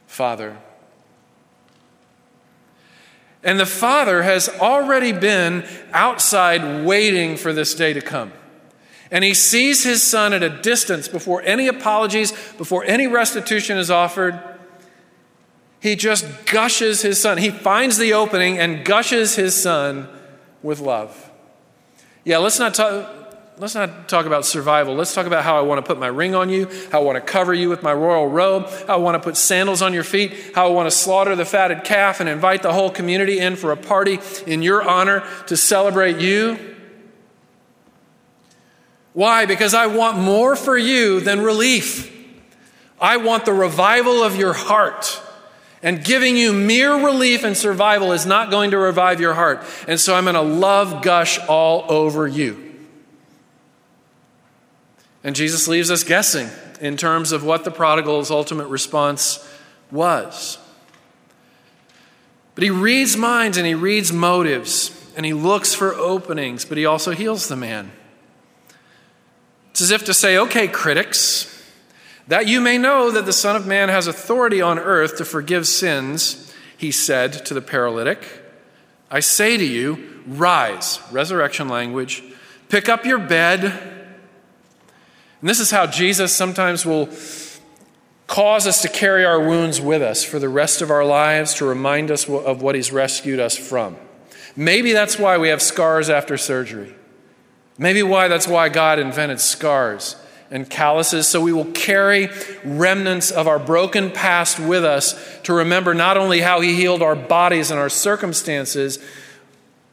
Father. 0.08 0.58
And 3.44 3.60
the 3.60 3.66
Father 3.66 4.24
has 4.24 4.50
already 4.50 5.12
been 5.12 5.66
outside 5.94 6.86
waiting 6.86 7.38
for 7.38 7.54
this 7.54 7.74
day 7.74 7.94
to 7.94 8.02
come. 8.02 8.34
And 9.12 9.24
he 9.24 9.34
sees 9.34 9.84
his 9.84 10.04
son 10.04 10.34
at 10.34 10.44
a 10.44 10.50
distance 10.50 11.08
before 11.08 11.42
any 11.44 11.68
apologies, 11.68 12.32
before 12.58 12.84
any 12.84 13.08
restitution 13.08 13.78
is 13.78 13.90
offered. 13.90 14.40
He 15.80 15.96
just 15.96 16.28
gushes 16.46 17.02
his 17.02 17.20
son. 17.20 17.38
He 17.38 17.50
finds 17.50 17.98
the 17.98 18.14
opening 18.14 18.60
and 18.60 18.86
gushes 18.86 19.36
his 19.36 19.56
son 19.56 20.08
with 20.62 20.80
love. 20.80 21.32
Yeah, 22.26 22.38
let's 22.38 22.60
not 22.60 22.74
talk 22.74 23.19
let's 23.60 23.76
not 23.76 24.08
talk 24.08 24.26
about 24.26 24.46
survival. 24.46 24.96
Let's 24.96 25.14
talk 25.14 25.28
about 25.28 25.44
how 25.44 25.58
I 25.58 25.62
want 25.62 25.84
to 25.84 25.88
put 25.88 26.00
my 26.00 26.08
ring 26.08 26.34
on 26.34 26.50
you, 26.50 26.68
how 26.92 27.02
I 27.02 27.04
want 27.04 27.18
to 27.18 27.22
cover 27.22 27.54
you 27.54 27.68
with 27.68 27.84
my 27.84 27.94
royal 27.94 28.28
robe, 28.28 28.70
how 28.88 28.96
I 28.96 28.98
want 28.98 29.16
to 29.16 29.20
put 29.20 29.36
sandals 29.36 29.82
on 29.82 29.94
your 29.94 30.06
feet, 30.06 30.34
how 30.56 30.68
I 30.68 30.70
want 30.72 30.90
to 30.90 30.96
slaughter 30.96 31.36
the 31.36 31.44
fatted 31.44 31.84
calf 31.84 32.22
and 32.22 32.30
invite 32.30 32.64
the 32.64 32.72
whole 32.72 32.90
community 32.90 33.38
in 33.40 33.58
for 33.58 33.72
a 33.72 33.78
party 33.78 34.20
in 34.48 34.62
your 34.62 34.82
honor 34.82 35.24
to 35.48 35.58
celebrate 35.58 36.20
you. 36.20 36.58
Why? 39.12 39.46
Because 39.46 39.74
I 39.74 39.88
want 39.88 40.18
more 40.18 40.56
for 40.56 40.78
you 40.78 41.20
than 41.20 41.42
relief. 41.42 42.16
I 43.02 43.18
want 43.18 43.44
the 43.44 43.54
revival 43.54 44.24
of 44.24 44.38
your 44.38 44.54
heart. 44.54 45.22
And 45.82 46.04
giving 46.04 46.36
you 46.36 46.52
mere 46.52 47.06
relief 47.06 47.44
and 47.44 47.56
survival 47.56 48.12
is 48.12 48.26
not 48.26 48.52
going 48.52 48.72
to 48.72 48.78
revive 48.78 49.22
your 49.22 49.34
heart. 49.34 49.64
And 49.88 50.00
so 50.00 50.14
I'm 50.14 50.26
going 50.26 50.36
to 50.36 50.42
love 50.42 51.02
gush 51.04 51.40
all 51.48 51.86
over 51.90 52.28
you. 52.28 52.69
And 55.24 55.36
Jesus 55.36 55.68
leaves 55.68 55.92
us 55.92 56.04
guessing 56.04 56.50
in 56.80 56.96
terms 56.96 57.32
of 57.32 57.44
what 57.44 57.64
the 57.64 57.72
prodigal's 57.72 58.32
ultimate 58.32 58.68
response 58.68 59.46
was. 59.92 60.58
But 62.56 62.64
he 62.64 62.70
reads 62.70 63.18
minds 63.18 63.58
and 63.58 63.66
he 63.66 63.74
reads 63.74 64.12
motives 64.12 64.96
and 65.16 65.26
he 65.26 65.34
looks 65.34 65.74
for 65.74 65.94
openings, 65.94 66.66
but 66.66 66.78
he 66.78 66.86
also 66.86 67.12
heals 67.12 67.48
the 67.48 67.56
man. 67.56 67.92
It's 69.72 69.82
as 69.82 69.92
if 69.92 70.06
to 70.06 70.14
say, 70.14 70.38
okay, 70.38 70.68
critics, 70.68 71.56
that 72.28 72.48
you 72.48 72.62
may 72.62 72.78
know 72.78 73.12
that 73.12 73.26
the 73.26 73.34
Son 73.34 73.56
of 73.56 73.66
Man 73.66 73.90
has 73.90 74.08
authority 74.08 74.62
on 74.62 74.78
earth 74.80 75.18
to 75.18 75.26
forgive 75.26 75.68
sins, 75.68 76.54
he 76.78 76.92
said 76.92 77.46
to 77.46 77.54
the 77.54 77.62
paralytic. 77.62 78.44
I 79.12 79.20
say 79.20 79.58
to 79.58 79.66
you, 79.66 80.22
rise, 80.28 81.00
resurrection 81.12 81.68
language, 81.68 82.24
pick 82.70 82.88
up 82.88 83.06
your 83.06 83.20
bed 83.20 83.99
and 85.42 85.50
this 85.50 85.60
is 85.60 85.72
how 85.72 85.88
Jesus 85.88 86.36
sometimes 86.36 86.86
will 86.86 87.10
cause 88.28 88.68
us 88.68 88.82
to 88.84 88.90
carry 88.90 89.26
our 89.26 89.40
wounds 89.40 89.82
with 89.82 90.02
us 90.02 90.24
for 90.24 90.38
the 90.38 90.50
rest 90.50 90.82
of 90.82 90.92
our 90.92 91.04
lives 91.04 91.56
to 91.56 91.66
remind 91.66 92.12
us 92.12 92.30
of 92.30 92.62
what 92.62 92.76
He's 92.76 92.92
rescued 92.92 93.40
us 93.40 93.58
from. 93.58 93.98
Maybe 94.56 94.94
that's 94.94 95.18
why 95.18 95.38
we 95.38 95.50
have 95.50 95.62
scars 95.62 96.10
after 96.10 96.38
surgery. 96.38 96.94
Maybe 97.78 98.04
why 98.04 98.28
that's 98.28 98.48
why 98.48 98.70
God 98.70 99.00
invented 99.00 99.40
scars 99.40 100.16
and 100.52 100.70
calluses, 100.70 101.28
so 101.28 101.40
we 101.42 101.54
will 101.54 101.72
carry 101.72 102.30
remnants 102.66 103.32
of 103.32 103.48
our 103.48 103.60
broken 103.60 104.12
past 104.12 104.60
with 104.60 104.84
us 104.84 105.40
to 105.44 105.54
remember 105.54 105.94
not 105.94 106.18
only 106.18 106.42
how 106.42 106.60
He 106.60 106.76
healed 106.76 107.02
our 107.02 107.16
bodies 107.16 107.72
and 107.72 107.80
our 107.80 107.90
circumstances, 107.90 109.00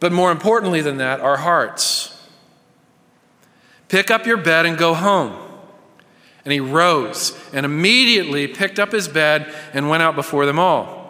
but 0.00 0.12
more 0.12 0.32
importantly 0.32 0.80
than 0.80 0.96
that, 0.96 1.20
our 1.20 1.36
hearts. 1.36 2.15
Pick 3.88 4.10
up 4.10 4.26
your 4.26 4.36
bed 4.36 4.66
and 4.66 4.76
go 4.76 4.94
home. 4.94 5.42
And 6.44 6.52
he 6.52 6.60
rose 6.60 7.38
and 7.52 7.66
immediately 7.66 8.46
picked 8.46 8.78
up 8.78 8.92
his 8.92 9.08
bed 9.08 9.52
and 9.72 9.88
went 9.88 10.02
out 10.02 10.14
before 10.14 10.46
them 10.46 10.58
all. 10.58 11.06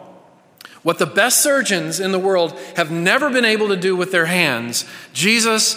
What 0.83 0.99
the 0.99 1.07
best 1.07 1.43
surgeons 1.43 2.01
in 2.01 2.13
the 2.13 2.19
world 2.19 2.53
have 2.77 2.91
never 2.91 3.29
been 3.29 3.45
able 3.45 3.69
to 3.69 3.77
do 3.77 3.97
with 3.97 4.13
their 4.13 4.27
hands, 4.27 4.85
Jesus 5.13 5.77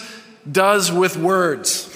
does 0.50 0.92
with 0.92 1.16
words. 1.16 1.86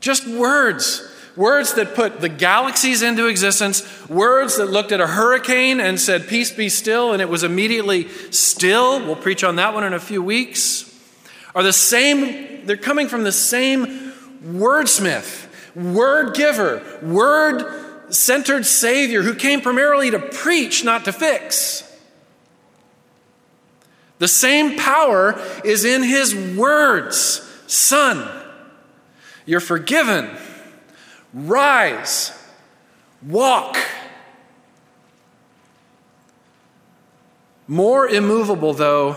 Just 0.00 0.26
words. 0.26 1.10
Words 1.36 1.74
that 1.74 1.94
put 1.94 2.20
the 2.20 2.28
galaxies 2.28 3.02
into 3.02 3.26
existence, 3.26 4.08
words 4.08 4.56
that 4.58 4.66
looked 4.66 4.92
at 4.92 5.00
a 5.00 5.06
hurricane 5.06 5.80
and 5.80 5.98
said, 5.98 6.28
Peace 6.28 6.52
be 6.52 6.68
still, 6.68 7.12
and 7.12 7.20
it 7.20 7.28
was 7.28 7.42
immediately 7.42 8.08
still. 8.30 9.04
We'll 9.04 9.16
preach 9.16 9.42
on 9.42 9.56
that 9.56 9.74
one 9.74 9.82
in 9.82 9.94
a 9.94 10.00
few 10.00 10.22
weeks. 10.22 10.93
Are 11.54 11.62
the 11.62 11.72
same 11.72 12.66
they're 12.66 12.76
coming 12.76 13.08
from 13.08 13.24
the 13.24 13.32
same 13.32 14.12
wordsmith, 14.42 15.48
word 15.74 16.34
giver, 16.34 16.82
word 17.02 18.14
centered 18.14 18.66
Savior 18.66 19.22
who 19.22 19.34
came 19.34 19.60
primarily 19.60 20.10
to 20.10 20.18
preach, 20.18 20.84
not 20.84 21.04
to 21.04 21.12
fix. 21.12 21.82
The 24.18 24.28
same 24.28 24.78
power 24.78 25.40
is 25.64 25.84
in 25.84 26.02
his 26.02 26.34
words 26.34 27.40
Son, 27.66 28.28
you're 29.46 29.60
forgiven. 29.60 30.30
Rise, 31.32 32.30
walk. 33.22 33.76
More 37.66 38.06
immovable, 38.06 38.72
though, 38.74 39.16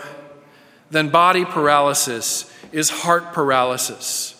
than 0.91 1.09
body 1.09 1.45
paralysis 1.45 2.51
is 2.71 2.89
heart 2.89 3.33
paralysis. 3.33 4.33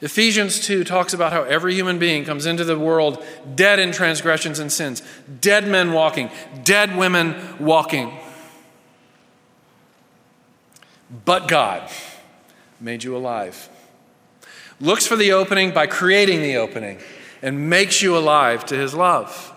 Ephesians 0.00 0.60
2 0.60 0.84
talks 0.84 1.14
about 1.14 1.32
how 1.32 1.44
every 1.44 1.74
human 1.74 1.98
being 1.98 2.24
comes 2.24 2.44
into 2.44 2.64
the 2.64 2.78
world 2.78 3.24
dead 3.54 3.78
in 3.78 3.90
transgressions 3.92 4.58
and 4.58 4.70
sins, 4.70 5.02
dead 5.40 5.66
men 5.66 5.92
walking, 5.92 6.30
dead 6.62 6.96
women 6.96 7.56
walking. 7.58 8.12
But 11.24 11.48
God 11.48 11.88
made 12.80 13.04
you 13.04 13.16
alive. 13.16 13.68
Looks 14.80 15.06
for 15.06 15.16
the 15.16 15.32
opening 15.32 15.72
by 15.72 15.86
creating 15.86 16.42
the 16.42 16.56
opening 16.56 16.98
and 17.40 17.70
makes 17.70 18.02
you 18.02 18.16
alive 18.16 18.66
to 18.66 18.76
his 18.76 18.92
love. 18.92 19.53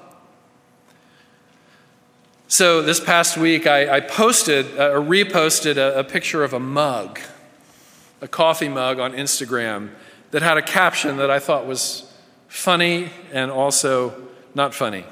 So, 2.50 2.82
this 2.82 3.00
past 3.00 3.38
week, 3.38 3.68
I, 3.68 3.98
I 3.98 4.00
posted 4.00 4.80
uh, 4.80 4.92
or 4.92 5.02
reposted 5.02 5.78
a, 5.78 6.00
a 6.00 6.04
picture 6.04 6.44
of 6.44 6.54
a 6.54 6.60
mug 6.60 7.20
a 8.22 8.28
coffee 8.28 8.70
mug 8.70 9.00
on 9.00 9.14
Instagram 9.14 9.90
that 10.32 10.42
had 10.42 10.58
a 10.58 10.62
caption 10.62 11.18
that 11.18 11.30
I 11.30 11.40
thought 11.40 11.66
was 11.66 12.12
funny 12.48 13.10
and 13.32 13.52
also 13.52 14.16
not 14.56 14.74
funny. 14.74 15.06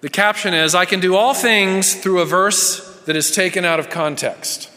The 0.00 0.08
caption 0.08 0.54
is 0.54 0.74
I 0.74 0.84
can 0.84 1.00
do 1.00 1.16
all 1.16 1.34
things 1.34 1.94
through 1.94 2.20
a 2.20 2.26
verse 2.26 3.02
that 3.04 3.16
is 3.16 3.30
taken 3.30 3.64
out 3.64 3.80
of 3.80 3.90
context. 3.90 4.70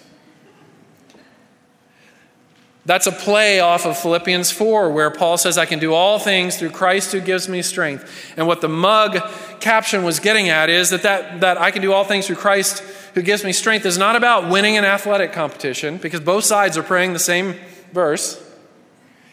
That's 2.85 3.07
a 3.07 3.13
play 3.13 3.61
off 3.61 3.85
of 3.85 3.97
Philippians 3.97 4.51
4, 4.51 4.91
where 4.91 5.09
Paul 5.09 5.37
says, 5.37 5.57
I 5.57 5.65
can 5.65 5.79
do 5.79 5.93
all 5.93 6.19
things 6.19 6.57
through 6.57 6.71
Christ 6.71 7.13
who 7.13 7.21
gives 7.21 7.47
me 7.47 7.61
strength. 7.61 8.33
And 8.35 8.45
what 8.45 8.59
the 8.59 8.67
mug 8.67 9.19
caption 9.61 10.03
was 10.03 10.19
getting 10.19 10.49
at 10.49 10.69
is 10.69 10.89
that, 10.89 11.03
that, 11.03 11.39
that 11.39 11.57
I 11.57 11.71
can 11.71 11.81
do 11.81 11.93
all 11.93 12.03
things 12.03 12.27
through 12.27 12.35
Christ 12.35 12.79
who 13.13 13.21
gives 13.21 13.45
me 13.45 13.53
strength 13.53 13.85
is 13.85 13.97
not 13.97 14.17
about 14.17 14.49
winning 14.49 14.75
an 14.75 14.83
athletic 14.83 15.31
competition, 15.31 15.97
because 15.97 16.19
both 16.19 16.43
sides 16.43 16.77
are 16.77 16.83
praying 16.83 17.13
the 17.13 17.19
same 17.19 17.55
verse. 17.93 18.41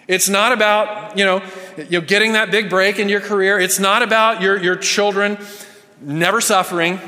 It's 0.07 0.29
not 0.29 0.53
about, 0.53 1.19
you 1.19 1.25
know, 1.25 1.43
you 1.77 2.01
know, 2.01 2.07
getting 2.07 2.33
that 2.33 2.51
big 2.51 2.71
break 2.71 2.99
in 2.99 3.09
your 3.09 3.21
career. 3.21 3.59
It's 3.59 3.81
not 3.81 4.03
about 4.03 4.43
your, 4.43 4.63
your 4.63 4.77
children 4.77 5.39
never 6.01 6.41
suffering. 6.41 7.01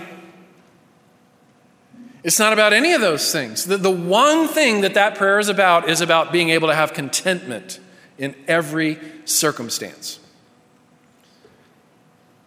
It's 2.24 2.38
not 2.38 2.52
about 2.52 2.72
any 2.72 2.92
of 2.92 3.00
those 3.00 3.32
things. 3.32 3.64
The, 3.64 3.76
the 3.76 3.90
one 3.90 4.46
thing 4.46 4.82
that 4.82 4.94
that 4.94 5.16
prayer 5.16 5.38
is 5.38 5.48
about 5.48 5.88
is 5.88 6.00
about 6.00 6.30
being 6.30 6.50
able 6.50 6.68
to 6.68 6.74
have 6.74 6.92
contentment 6.92 7.80
in 8.16 8.36
every 8.46 8.98
circumstance. 9.24 10.20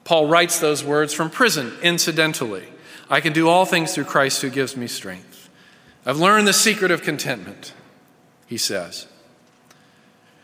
Paul 0.05 0.27
writes 0.27 0.59
those 0.59 0.83
words 0.83 1.13
from 1.13 1.29
prison, 1.29 1.73
incidentally. 1.81 2.63
I 3.09 3.19
can 3.19 3.33
do 3.33 3.49
all 3.49 3.65
things 3.65 3.93
through 3.93 4.05
Christ 4.05 4.41
who 4.41 4.49
gives 4.49 4.77
me 4.77 4.87
strength. 4.87 5.49
I've 6.05 6.17
learned 6.17 6.47
the 6.47 6.53
secret 6.53 6.91
of 6.91 7.01
contentment, 7.01 7.73
he 8.45 8.57
says. 8.57 9.07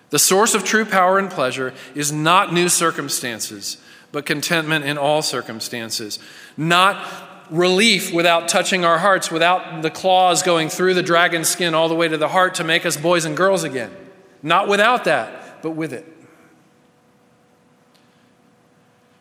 The 0.10 0.20
source 0.20 0.54
of 0.56 0.64
true 0.64 0.84
power 0.84 1.18
and 1.18 1.30
pleasure 1.30 1.74
is 1.96 2.12
not 2.12 2.54
new 2.54 2.68
circumstances, 2.68 3.78
but 4.12 4.26
contentment 4.26 4.84
in 4.84 4.98
all 4.98 5.22
circumstances. 5.22 6.20
Not 6.58 7.31
relief 7.52 8.14
without 8.14 8.48
touching 8.48 8.86
our 8.86 8.98
hearts, 8.98 9.30
without 9.30 9.82
the 9.82 9.92
claws 9.92 10.42
going 10.42 10.70
through 10.70 10.94
the 10.94 11.04
dragon's 11.04 11.50
skin 11.50 11.76
all 11.76 11.90
the 11.90 11.96
way 11.96 12.08
to 12.08 12.18
the 12.18 12.30
heart 12.30 12.56
to 12.56 12.64
make 12.64 12.86
us 12.86 12.98
boys 12.98 13.26
and 13.26 13.38
girls 13.38 13.64
again. 13.64 13.96
Not 14.42 14.68
without 14.68 15.04
that, 15.04 15.62
but 15.62 15.72
with 15.72 15.94
it. 15.94 16.06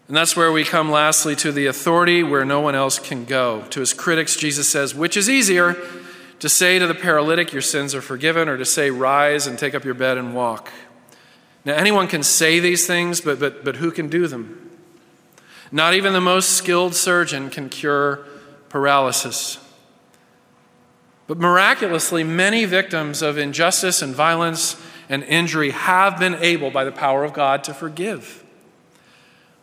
And 0.09 0.17
that's 0.17 0.35
where 0.35 0.51
we 0.51 0.65
come 0.65 0.91
lastly 0.91 1.37
to 1.37 1.53
the 1.53 1.67
authority 1.67 2.23
where 2.23 2.45
no 2.45 2.61
one 2.61 2.75
else 2.75 2.99
can 2.99 3.25
go. 3.25 3.63
To 3.71 3.81
his 3.81 3.93
critics, 3.93 4.37
Jesus 4.37 4.69
says, 4.69 4.95
Which 4.95 5.17
is 5.17 5.29
easier, 5.29 5.77
to 6.41 6.49
say 6.49 6.79
to 6.79 6.87
the 6.87 6.95
paralytic, 6.95 7.53
Your 7.53 7.63
sins 7.63 7.95
are 7.95 8.01
forgiven, 8.01 8.49
or 8.49 8.57
to 8.57 8.65
say, 8.65 8.91
Rise 8.91 9.47
and 9.47 9.59
take 9.59 9.75
up 9.75 9.85
your 9.85 9.95
bed 9.95 10.19
and 10.19 10.35
walk? 10.35 10.71
Now, 11.65 11.75
anyone 11.75 12.09
can 12.09 12.23
say 12.23 12.59
these 12.59 12.87
things, 12.87 13.21
but, 13.21 13.39
but, 13.39 13.65
but 13.65 13.77
who 13.77 13.91
can 13.91 14.09
do 14.09 14.27
them? 14.27 14.70
Not 15.73 15.95
even 15.95 16.13
the 16.13 16.21
most 16.21 16.51
skilled 16.51 16.95
surgeon 16.95 17.51
can 17.51 17.69
cure 17.69 18.27
paralysis. 18.69 19.59
But 21.27 21.39
miraculously, 21.39 22.25
many 22.25 22.65
victims 22.65 23.23
of 23.23 23.39
injustice 23.39 24.03
and 24.03 24.15
violence 24.15 24.81
and 25.09 25.23
injury 25.23 25.71
have 25.71 26.19
been 26.19 26.35
able, 26.37 26.71
by 26.71 26.85
the 26.85 26.93
power 26.93 27.23
of 27.23 27.33
God, 27.33 27.63
to 27.65 27.75
forgive. 27.75 28.45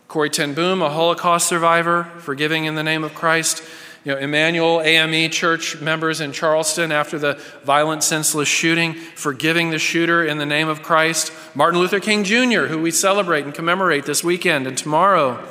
Corrie 0.08 0.30
ten 0.30 0.54
Boom, 0.54 0.82
a 0.82 0.90
Holocaust 0.90 1.48
survivor, 1.48 2.06
forgiving 2.20 2.64
in 2.64 2.76
the 2.76 2.84
name 2.84 3.04
of 3.04 3.14
Christ. 3.14 3.62
You 4.06 4.14
know, 4.14 4.20
Emanuel 4.20 4.82
AME 4.82 5.30
church 5.30 5.82
members 5.82 6.22
in 6.22 6.32
Charleston 6.32 6.94
after 6.94 7.20
the 7.20 7.42
violent, 7.66 8.04
senseless 8.04 8.48
shooting, 8.48 8.94
forgiving 8.94 9.70
the 9.70 9.80
shooter 9.80 10.24
in 10.24 10.38
the 10.38 10.46
name 10.46 10.70
of 10.70 10.82
Christ. 10.82 11.34
Martin 11.54 11.82
Luther 11.82 12.00
King 12.00 12.24
Jr., 12.24 12.68
who 12.68 12.80
we 12.82 12.92
celebrate 12.92 13.44
and 13.44 13.54
commemorate 13.54 14.06
this 14.06 14.24
weekend 14.24 14.66
and 14.68 14.78
tomorrow 14.78 15.44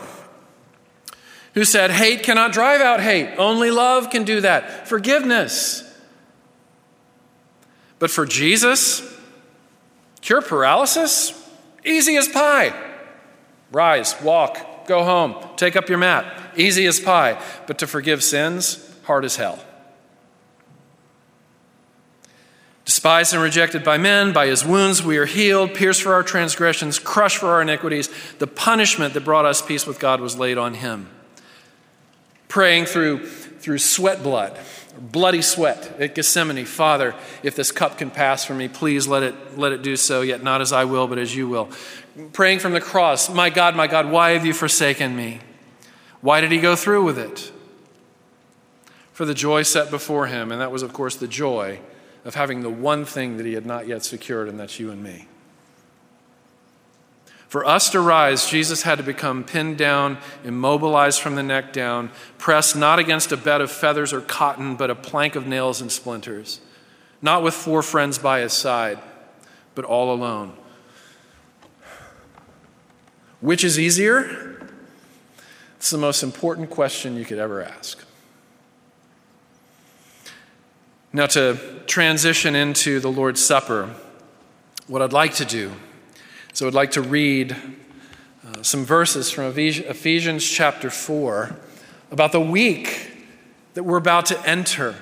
who 1.56 1.64
said, 1.64 1.90
Hate 1.90 2.22
cannot 2.22 2.52
drive 2.52 2.82
out 2.82 3.00
hate, 3.00 3.34
only 3.38 3.70
love 3.72 4.10
can 4.10 4.22
do 4.22 4.42
that. 4.42 4.86
Forgiveness. 4.86 5.82
But 7.98 8.10
for 8.10 8.26
Jesus, 8.26 9.02
cure 10.20 10.42
paralysis? 10.42 11.32
Easy 11.82 12.16
as 12.16 12.28
pie. 12.28 12.74
Rise, 13.72 14.14
walk, 14.22 14.86
go 14.86 15.02
home, 15.02 15.34
take 15.56 15.76
up 15.76 15.88
your 15.88 15.98
mat. 15.98 16.52
Easy 16.56 16.84
as 16.86 17.00
pie. 17.00 17.42
But 17.66 17.78
to 17.78 17.86
forgive 17.86 18.22
sins, 18.22 18.94
hard 19.04 19.24
as 19.24 19.36
hell. 19.36 19.58
Despised 22.84 23.32
and 23.32 23.42
rejected 23.42 23.82
by 23.82 23.96
men, 23.96 24.34
by 24.34 24.46
his 24.46 24.62
wounds 24.62 25.02
we 25.02 25.16
are 25.16 25.26
healed, 25.26 25.72
pierced 25.72 26.02
for 26.02 26.12
our 26.12 26.22
transgressions, 26.22 26.98
crushed 26.98 27.38
for 27.38 27.48
our 27.48 27.62
iniquities. 27.62 28.10
The 28.38 28.46
punishment 28.46 29.14
that 29.14 29.24
brought 29.24 29.46
us 29.46 29.62
peace 29.62 29.86
with 29.86 29.98
God 29.98 30.20
was 30.20 30.38
laid 30.38 30.58
on 30.58 30.74
him 30.74 31.08
praying 32.48 32.86
through, 32.86 33.26
through 33.26 33.78
sweat 33.78 34.22
blood, 34.22 34.58
bloody 34.98 35.42
sweat 35.42 36.00
at 36.00 36.14
Gethsemane. 36.14 36.64
Father, 36.64 37.14
if 37.42 37.56
this 37.56 37.72
cup 37.72 37.98
can 37.98 38.10
pass 38.10 38.44
from 38.44 38.58
me, 38.58 38.68
please 38.68 39.06
let 39.06 39.22
it, 39.22 39.58
let 39.58 39.72
it 39.72 39.82
do 39.82 39.96
so, 39.96 40.22
yet 40.22 40.42
not 40.42 40.60
as 40.60 40.72
I 40.72 40.84
will, 40.84 41.06
but 41.06 41.18
as 41.18 41.34
you 41.34 41.48
will. 41.48 41.68
Praying 42.32 42.60
from 42.60 42.72
the 42.72 42.80
cross, 42.80 43.28
My 43.28 43.50
God, 43.50 43.76
my 43.76 43.86
God, 43.86 44.10
why 44.10 44.30
have 44.30 44.46
you 44.46 44.54
forsaken 44.54 45.14
me? 45.14 45.40
Why 46.20 46.40
did 46.40 46.50
he 46.50 46.58
go 46.58 46.76
through 46.76 47.04
with 47.04 47.18
it? 47.18 47.52
For 49.12 49.24
the 49.24 49.34
joy 49.34 49.62
set 49.62 49.90
before 49.90 50.26
him, 50.26 50.50
and 50.52 50.60
that 50.60 50.72
was, 50.72 50.82
of 50.82 50.92
course, 50.92 51.16
the 51.16 51.28
joy 51.28 51.80
of 52.24 52.34
having 52.34 52.62
the 52.62 52.70
one 52.70 53.04
thing 53.04 53.36
that 53.36 53.46
he 53.46 53.52
had 53.52 53.64
not 53.64 53.86
yet 53.86 54.04
secured, 54.04 54.48
and 54.48 54.58
that's 54.58 54.80
you 54.80 54.90
and 54.90 55.02
me. 55.02 55.28
For 57.48 57.64
us 57.64 57.90
to 57.90 58.00
rise, 58.00 58.50
Jesus 58.50 58.82
had 58.82 58.98
to 58.98 59.04
become 59.04 59.44
pinned 59.44 59.78
down, 59.78 60.18
immobilized 60.44 61.20
from 61.20 61.36
the 61.36 61.42
neck 61.42 61.72
down, 61.72 62.10
pressed 62.38 62.74
not 62.74 62.98
against 62.98 63.30
a 63.30 63.36
bed 63.36 63.60
of 63.60 63.70
feathers 63.70 64.12
or 64.12 64.20
cotton, 64.20 64.74
but 64.74 64.90
a 64.90 64.96
plank 64.96 65.36
of 65.36 65.46
nails 65.46 65.80
and 65.80 65.90
splinters, 65.92 66.60
not 67.22 67.42
with 67.42 67.54
four 67.54 67.82
friends 67.82 68.18
by 68.18 68.40
his 68.40 68.52
side, 68.52 68.98
but 69.74 69.84
all 69.84 70.12
alone. 70.12 70.54
Which 73.40 73.62
is 73.62 73.78
easier? 73.78 74.70
It's 75.76 75.90
the 75.90 75.98
most 75.98 76.24
important 76.24 76.68
question 76.70 77.16
you 77.16 77.24
could 77.24 77.38
ever 77.38 77.62
ask. 77.62 78.02
Now, 81.12 81.26
to 81.26 81.58
transition 81.86 82.56
into 82.56 82.98
the 82.98 83.10
Lord's 83.10 83.44
Supper, 83.44 83.94
what 84.88 85.00
I'd 85.00 85.12
like 85.12 85.34
to 85.34 85.44
do 85.44 85.72
so 86.56 86.66
I'd 86.66 86.72
like 86.72 86.92
to 86.92 87.02
read 87.02 87.54
uh, 88.46 88.62
some 88.62 88.86
verses 88.86 89.30
from 89.30 89.52
Ephesians 89.54 90.42
chapter 90.42 90.88
4 90.88 91.54
about 92.10 92.32
the 92.32 92.40
week 92.40 93.10
that 93.74 93.82
we're 93.82 93.98
about 93.98 94.24
to 94.26 94.48
enter, 94.48 94.94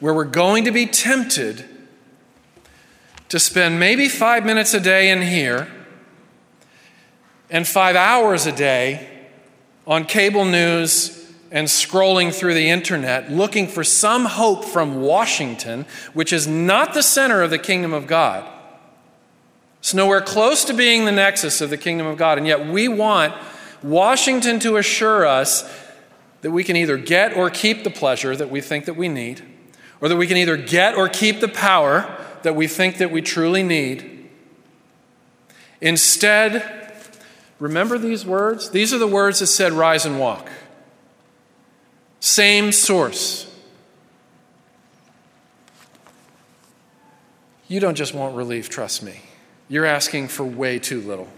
where 0.00 0.12
we're 0.12 0.24
going 0.24 0.64
to 0.64 0.70
be 0.70 0.84
tempted 0.84 1.64
to 3.30 3.38
spend 3.38 3.80
maybe 3.80 4.06
five 4.06 4.44
minutes 4.44 4.74
a 4.74 4.80
day 4.80 5.08
in 5.08 5.22
here 5.22 5.66
and 7.48 7.66
five 7.66 7.96
hours 7.96 8.44
a 8.44 8.52
day 8.52 9.08
on 9.86 10.04
cable 10.04 10.44
news 10.44 11.32
and 11.50 11.68
scrolling 11.68 12.34
through 12.34 12.52
the 12.52 12.68
internet 12.68 13.32
looking 13.32 13.66
for 13.66 13.82
some 13.82 14.26
hope 14.26 14.62
from 14.62 15.00
Washington, 15.00 15.86
which 16.12 16.34
is 16.34 16.46
not 16.46 16.92
the 16.92 17.02
center 17.02 17.40
of 17.40 17.48
the 17.48 17.58
kingdom 17.58 17.94
of 17.94 18.06
God 18.06 18.46
it's 19.80 19.94
nowhere 19.94 20.20
close 20.20 20.64
to 20.64 20.74
being 20.74 21.04
the 21.04 21.12
nexus 21.12 21.60
of 21.60 21.70
the 21.70 21.76
kingdom 21.76 22.06
of 22.06 22.16
God. 22.16 22.38
And 22.38 22.46
yet 22.46 22.66
we 22.66 22.88
want 22.88 23.34
Washington 23.82 24.58
to 24.60 24.76
assure 24.76 25.26
us 25.26 25.68
that 26.40 26.50
we 26.50 26.64
can 26.64 26.76
either 26.76 26.96
get 26.96 27.36
or 27.36 27.50
keep 27.50 27.84
the 27.84 27.90
pleasure 27.90 28.36
that 28.36 28.50
we 28.50 28.60
think 28.60 28.84
that 28.84 28.94
we 28.94 29.08
need, 29.08 29.42
or 30.00 30.08
that 30.08 30.16
we 30.16 30.26
can 30.26 30.36
either 30.36 30.56
get 30.56 30.94
or 30.94 31.08
keep 31.08 31.40
the 31.40 31.48
power 31.48 32.14
that 32.42 32.54
we 32.54 32.66
think 32.66 32.98
that 32.98 33.10
we 33.10 33.20
truly 33.20 33.62
need. 33.62 34.28
Instead, 35.80 36.90
remember 37.58 37.98
these 37.98 38.24
words? 38.24 38.70
These 38.70 38.92
are 38.92 38.98
the 38.98 39.06
words 39.06 39.40
that 39.40 39.46
said, 39.46 39.72
Rise 39.72 40.06
and 40.06 40.18
walk. 40.18 40.48
Same 42.20 42.72
source. 42.72 43.44
You 47.68 47.80
don't 47.80 47.96
just 47.96 48.14
want 48.14 48.34
relief, 48.34 48.70
trust 48.70 49.02
me. 49.02 49.20
You're 49.68 49.86
asking 49.86 50.28
for 50.28 50.44
way 50.44 50.78
too 50.78 51.00
little. 51.00 51.28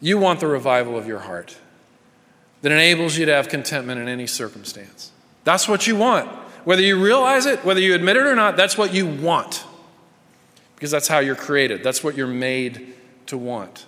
You 0.00 0.18
want 0.18 0.40
the 0.40 0.46
revival 0.46 0.96
of 0.98 1.06
your 1.06 1.20
heart 1.20 1.56
that 2.62 2.72
enables 2.72 3.16
you 3.16 3.26
to 3.26 3.32
have 3.32 3.48
contentment 3.48 4.00
in 4.00 4.08
any 4.08 4.26
circumstance. 4.26 5.12
That's 5.44 5.68
what 5.68 5.86
you 5.86 5.96
want. 5.96 6.28
Whether 6.64 6.82
you 6.82 7.02
realize 7.02 7.46
it, 7.46 7.64
whether 7.64 7.80
you 7.80 7.94
admit 7.94 8.16
it 8.16 8.26
or 8.26 8.34
not, 8.34 8.56
that's 8.56 8.76
what 8.76 8.92
you 8.92 9.06
want. 9.06 9.64
Because 10.74 10.90
that's 10.90 11.08
how 11.08 11.18
you're 11.18 11.36
created, 11.36 11.82
that's 11.82 12.04
what 12.04 12.16
you're 12.16 12.26
made 12.26 12.94
to 13.26 13.38
want. 13.38 13.86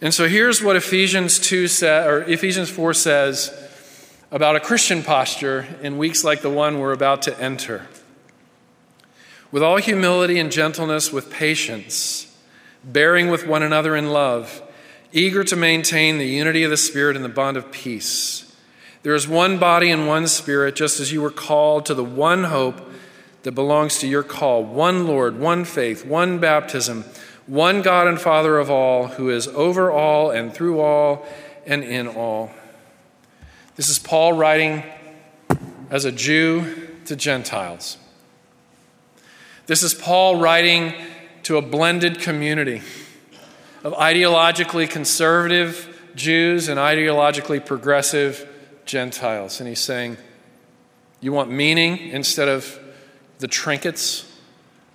And 0.00 0.12
so 0.12 0.28
here's 0.28 0.62
what 0.62 0.76
Ephesians 0.76 1.38
2 1.38 1.68
sa- 1.68 2.04
or 2.04 2.22
Ephesians 2.22 2.68
4 2.68 2.94
says 2.94 4.10
about 4.30 4.56
a 4.56 4.60
Christian 4.60 5.02
posture 5.02 5.66
in 5.82 5.96
weeks 5.96 6.24
like 6.24 6.42
the 6.42 6.50
one 6.50 6.78
we're 6.78 6.92
about 6.92 7.22
to 7.22 7.40
enter 7.40 7.86
with 9.54 9.62
all 9.62 9.76
humility 9.76 10.40
and 10.40 10.50
gentleness, 10.50 11.12
with 11.12 11.30
patience, 11.30 12.26
bearing 12.82 13.28
with 13.28 13.46
one 13.46 13.62
another 13.62 13.94
in 13.94 14.10
love, 14.10 14.60
eager 15.12 15.44
to 15.44 15.54
maintain 15.54 16.18
the 16.18 16.26
unity 16.26 16.64
of 16.64 16.72
the 16.72 16.76
Spirit 16.76 17.14
and 17.14 17.24
the 17.24 17.28
bond 17.28 17.56
of 17.56 17.70
peace. 17.70 18.52
There 19.04 19.14
is 19.14 19.28
one 19.28 19.58
body 19.58 19.92
and 19.92 20.08
one 20.08 20.26
Spirit, 20.26 20.74
just 20.74 20.98
as 20.98 21.12
you 21.12 21.22
were 21.22 21.30
called 21.30 21.86
to 21.86 21.94
the 21.94 22.02
one 22.02 22.42
hope 22.42 22.80
that 23.44 23.52
belongs 23.52 24.00
to 24.00 24.08
your 24.08 24.24
call 24.24 24.64
one 24.64 25.06
Lord, 25.06 25.38
one 25.38 25.64
faith, 25.64 26.04
one 26.04 26.40
baptism, 26.40 27.04
one 27.46 27.80
God 27.80 28.08
and 28.08 28.20
Father 28.20 28.58
of 28.58 28.72
all, 28.72 29.06
who 29.06 29.30
is 29.30 29.46
over 29.46 29.88
all 29.88 30.32
and 30.32 30.52
through 30.52 30.80
all 30.80 31.24
and 31.64 31.84
in 31.84 32.08
all. 32.08 32.50
This 33.76 33.88
is 33.88 34.00
Paul 34.00 34.32
writing 34.32 34.82
as 35.90 36.04
a 36.04 36.10
Jew 36.10 36.88
to 37.04 37.14
Gentiles. 37.14 37.98
This 39.66 39.82
is 39.82 39.94
Paul 39.94 40.36
writing 40.36 40.92
to 41.44 41.56
a 41.56 41.62
blended 41.62 42.20
community 42.20 42.82
of 43.82 43.94
ideologically 43.94 44.88
conservative 44.88 46.10
Jews 46.14 46.68
and 46.68 46.78
ideologically 46.78 47.64
progressive 47.64 48.46
Gentiles. 48.84 49.60
And 49.60 49.68
he's 49.68 49.80
saying, 49.80 50.18
You 51.22 51.32
want 51.32 51.50
meaning 51.50 51.96
instead 51.96 52.46
of 52.46 52.78
the 53.38 53.48
trinkets 53.48 54.30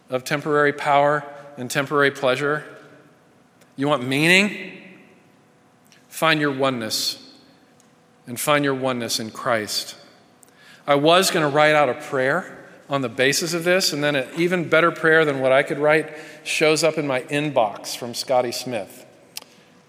of 0.07 0.23
temporary 0.23 0.73
power 0.73 1.25
and 1.57 1.71
temporary 1.71 2.11
pleasure? 2.11 2.63
You 3.75 3.87
want 3.87 4.07
meaning? 4.07 4.83
Find 6.09 6.39
your 6.39 6.51
oneness 6.51 7.33
and 8.27 8.39
find 8.39 8.63
your 8.63 8.75
oneness 8.75 9.19
in 9.19 9.31
Christ. 9.31 9.95
I 10.85 10.93
was 10.93 11.31
going 11.31 11.43
to 11.43 11.55
write 11.55 11.73
out 11.73 11.89
a 11.89 11.95
prayer 11.95 12.58
on 12.89 13.01
the 13.01 13.09
basis 13.09 13.53
of 13.53 13.63
this, 13.63 13.93
and 13.93 14.03
then 14.03 14.15
an 14.15 14.27
even 14.35 14.67
better 14.67 14.91
prayer 14.91 15.23
than 15.23 15.39
what 15.39 15.51
I 15.51 15.61
could 15.61 15.77
write 15.77 16.11
shows 16.43 16.83
up 16.83 16.97
in 16.97 17.05
my 17.05 17.21
inbox 17.23 17.95
from 17.95 18.15
Scotty 18.15 18.51
Smith, 18.51 19.05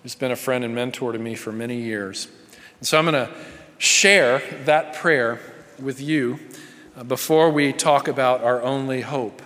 who's 0.03 0.15
been 0.15 0.31
a 0.31 0.37
friend 0.37 0.65
and 0.65 0.75
mentor 0.75 1.13
to 1.13 1.19
me 1.19 1.35
for 1.35 1.51
many 1.51 1.77
years. 1.77 2.29
And 2.79 2.87
so 2.87 2.99
I'm 2.99 3.07
going 3.07 3.27
to 3.27 3.33
share 3.79 4.43
that 4.67 4.95
prayer 4.95 5.41
with 5.81 6.01
you 6.01 6.39
uh, 6.97 7.05
before 7.05 7.51
we 7.51 7.73
talk 7.73 8.07
about 8.07 8.43
our 8.43 8.63
only 8.63 9.01
hope 9.01 9.41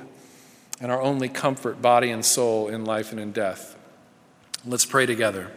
and 0.81 0.91
our 0.91 1.01
only 1.01 1.29
comfort, 1.29 1.81
body 1.81 2.11
and 2.11 2.25
soul, 2.25 2.67
in 2.67 2.85
life 2.85 3.13
and 3.13 3.21
in 3.21 3.31
death. 3.31 3.77
Let's 4.67 4.85
pray 4.85 5.07
together. 5.07 5.53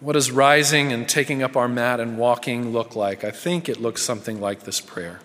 What 0.00 0.12
does 0.12 0.30
rising 0.30 0.92
and 0.92 1.08
taking 1.08 1.42
up 1.42 1.56
our 1.56 1.68
mat 1.68 2.00
and 2.00 2.18
walking 2.18 2.70
look 2.70 2.94
like? 2.94 3.24
I 3.24 3.30
think 3.30 3.68
it 3.68 3.80
looks 3.80 4.02
something 4.02 4.40
like 4.40 4.64
this 4.64 4.80
prayer. 4.80 5.20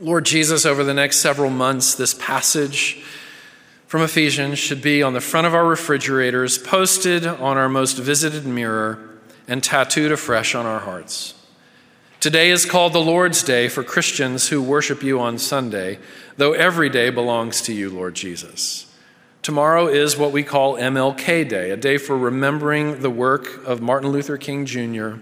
Lord 0.00 0.24
Jesus, 0.24 0.64
over 0.64 0.82
the 0.82 0.94
next 0.94 1.18
several 1.18 1.50
months, 1.50 1.94
this 1.94 2.14
passage 2.14 3.02
from 3.86 4.02
Ephesians 4.02 4.58
should 4.58 4.80
be 4.80 5.02
on 5.02 5.12
the 5.12 5.20
front 5.20 5.46
of 5.46 5.54
our 5.54 5.66
refrigerators, 5.66 6.58
posted 6.58 7.26
on 7.26 7.56
our 7.56 7.68
most 7.68 7.98
visited 7.98 8.46
mirror, 8.46 9.18
and 9.46 9.62
tattooed 9.62 10.12
afresh 10.12 10.54
on 10.54 10.66
our 10.66 10.80
hearts. 10.80 11.34
Today 12.20 12.50
is 12.50 12.64
called 12.64 12.94
the 12.94 12.98
Lord's 12.98 13.42
Day 13.42 13.68
for 13.68 13.84
Christians 13.84 14.48
who 14.48 14.62
worship 14.62 15.02
you 15.02 15.20
on 15.20 15.38
Sunday, 15.38 15.98
though 16.38 16.54
every 16.54 16.88
day 16.88 17.10
belongs 17.10 17.60
to 17.62 17.74
you, 17.74 17.90
Lord 17.90 18.14
Jesus. 18.14 18.85
Tomorrow 19.46 19.86
is 19.86 20.16
what 20.16 20.32
we 20.32 20.42
call 20.42 20.74
MLK 20.74 21.48
Day, 21.48 21.70
a 21.70 21.76
day 21.76 21.98
for 21.98 22.18
remembering 22.18 23.00
the 23.00 23.08
work 23.08 23.64
of 23.64 23.80
Martin 23.80 24.10
Luther 24.10 24.36
King 24.36 24.66
Jr., 24.66 25.18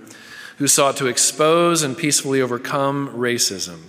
who 0.57 0.67
sought 0.67 0.97
to 0.97 1.09
expose 1.09 1.83
and 1.83 1.95
peacefully 1.95 2.41
overcome 2.41 3.11
racism. 3.11 3.81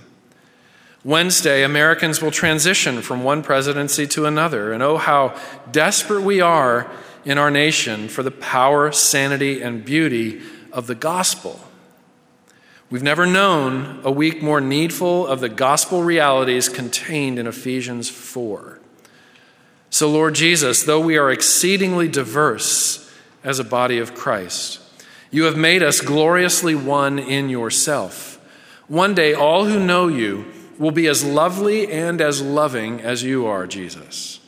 Wednesday, 1.06 1.64
Americans 1.64 2.22
will 2.22 2.32
transition 2.32 3.02
from 3.02 3.24
one 3.24 3.44
presidency 3.44 4.06
to 4.08 4.26
another, 4.26 4.74
and 4.74 4.84
oh, 4.84 4.98
how 4.98 5.40
desperate 5.72 6.24
we 6.24 6.42
are 6.42 6.92
in 7.24 7.38
our 7.38 7.50
nation 7.50 8.10
for 8.10 8.22
the 8.22 8.30
power, 8.30 8.92
sanity, 8.92 9.62
and 9.62 9.86
beauty 9.86 10.42
of 10.74 10.88
the 10.88 10.96
gospel. 10.96 11.62
We've 12.90 13.02
never 13.02 13.26
known 13.26 14.02
a 14.04 14.12
week 14.12 14.44
more 14.44 14.60
needful 14.60 15.28
of 15.28 15.40
the 15.40 15.48
gospel 15.48 16.04
realities 16.04 16.68
contained 16.68 17.40
in 17.40 17.48
Ephesians 17.48 18.10
4. 18.10 18.82
So, 19.96 20.12
Lord 20.12 20.36
Jesus, 20.36 20.84
though 20.84 21.00
we 21.00 21.18
are 21.18 21.32
exceedingly 21.32 22.10
diverse 22.10 23.10
as 23.46 23.60
a 23.60 23.64
body 23.64 23.98
of 23.98 24.14
Christ, 24.14 24.82
you 25.32 25.46
have 25.46 25.56
made 25.56 25.82
us 25.82 26.02
gloriously 26.02 26.76
one 26.76 27.18
in 27.18 27.48
yourself. 27.48 28.38
One 28.90 29.16
day, 29.16 29.34
all 29.34 29.64
who 29.64 29.80
know 29.80 30.10
you 30.10 30.52
will 30.78 30.92
be 30.92 31.08
as 31.08 31.24
lovely 31.24 31.90
and 31.90 32.20
as 32.20 32.42
loving 32.42 33.00
as 33.00 33.24
you 33.24 33.46
are, 33.46 33.66
Jesus. 33.66 34.42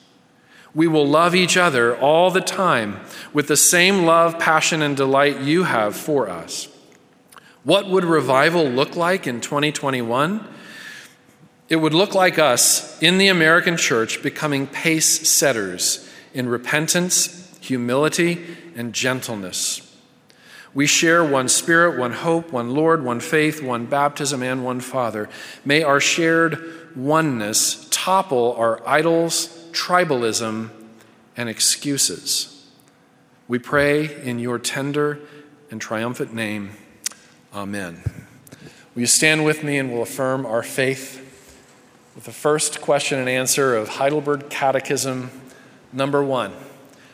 We 0.75 0.85
will 0.85 1.07
love 1.07 1.33
each 1.33 1.55
other 1.55 1.97
all 1.97 2.29
the 2.29 2.41
time 2.41 2.99
with 3.31 3.47
the 3.47 3.55
same 3.55 4.03
love, 4.03 4.37
passion, 4.39 4.81
and 4.81 4.97
delight 4.97 5.39
you 5.39 5.63
have 5.63 5.95
for 5.95 6.29
us. 6.29 6.67
What 7.63 7.87
would 7.87 8.03
revival 8.03 8.65
look 8.65 8.97
like 8.97 9.25
in 9.25 9.39
2021? 9.39 10.45
It 11.69 11.77
would 11.77 11.93
look 11.93 12.15
like 12.15 12.39
us 12.39 13.01
in 13.01 13.17
the 13.17 13.27
American 13.27 13.75
church 13.75 14.23
becoming 14.23 14.67
pace 14.67 15.27
setters 15.27 16.09
in 16.33 16.47
repentance, 16.47 17.57
humility, 17.59 18.45
and 18.75 18.93
gentleness. 18.93 19.83
We 20.73 20.87
share 20.87 21.23
one 21.23 21.49
Spirit, 21.49 21.97
one 21.97 22.13
hope, 22.13 22.51
one 22.53 22.71
Lord, 22.71 23.03
one 23.03 23.19
faith, 23.19 23.61
one 23.63 23.85
baptism, 23.87 24.43
and 24.43 24.63
one 24.63 24.79
Father. 24.79 25.27
May 25.65 25.83
our 25.83 25.99
shared 25.99 26.95
oneness 26.95 27.87
topple 27.89 28.53
our 28.57 28.87
idols, 28.87 29.47
tribalism, 29.71 30.69
and 31.35 31.49
excuses. 31.49 32.65
We 33.47 33.59
pray 33.59 34.23
in 34.23 34.39
your 34.39 34.59
tender 34.59 35.19
and 35.71 35.81
triumphant 35.81 36.33
name. 36.33 36.71
Amen. 37.53 38.01
Will 38.93 39.01
you 39.01 39.07
stand 39.07 39.45
with 39.45 39.63
me 39.63 39.77
and 39.77 39.91
we'll 39.91 40.03
affirm 40.03 40.45
our 40.45 40.63
faith? 40.63 41.26
With 42.17 42.25
the 42.25 42.31
first 42.31 42.81
question 42.81 43.19
and 43.19 43.29
answer 43.29 43.75
of 43.75 43.89
Heidelberg 43.89 44.49
Catechism 44.49 45.29
number 45.93 46.23
one. 46.23 46.51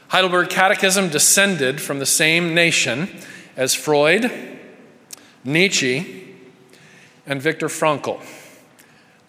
Heidelberg 0.08 0.50
Catechism 0.50 1.10
descended 1.10 1.82
from 1.82 2.00
the 2.00 2.06
same 2.06 2.56
nation 2.56 3.10
as 3.58 3.76
Freud, 3.76 4.32
Nietzsche, 5.44 6.34
and 7.28 7.42
Viktor 7.42 7.68
Frankl. 7.68 8.24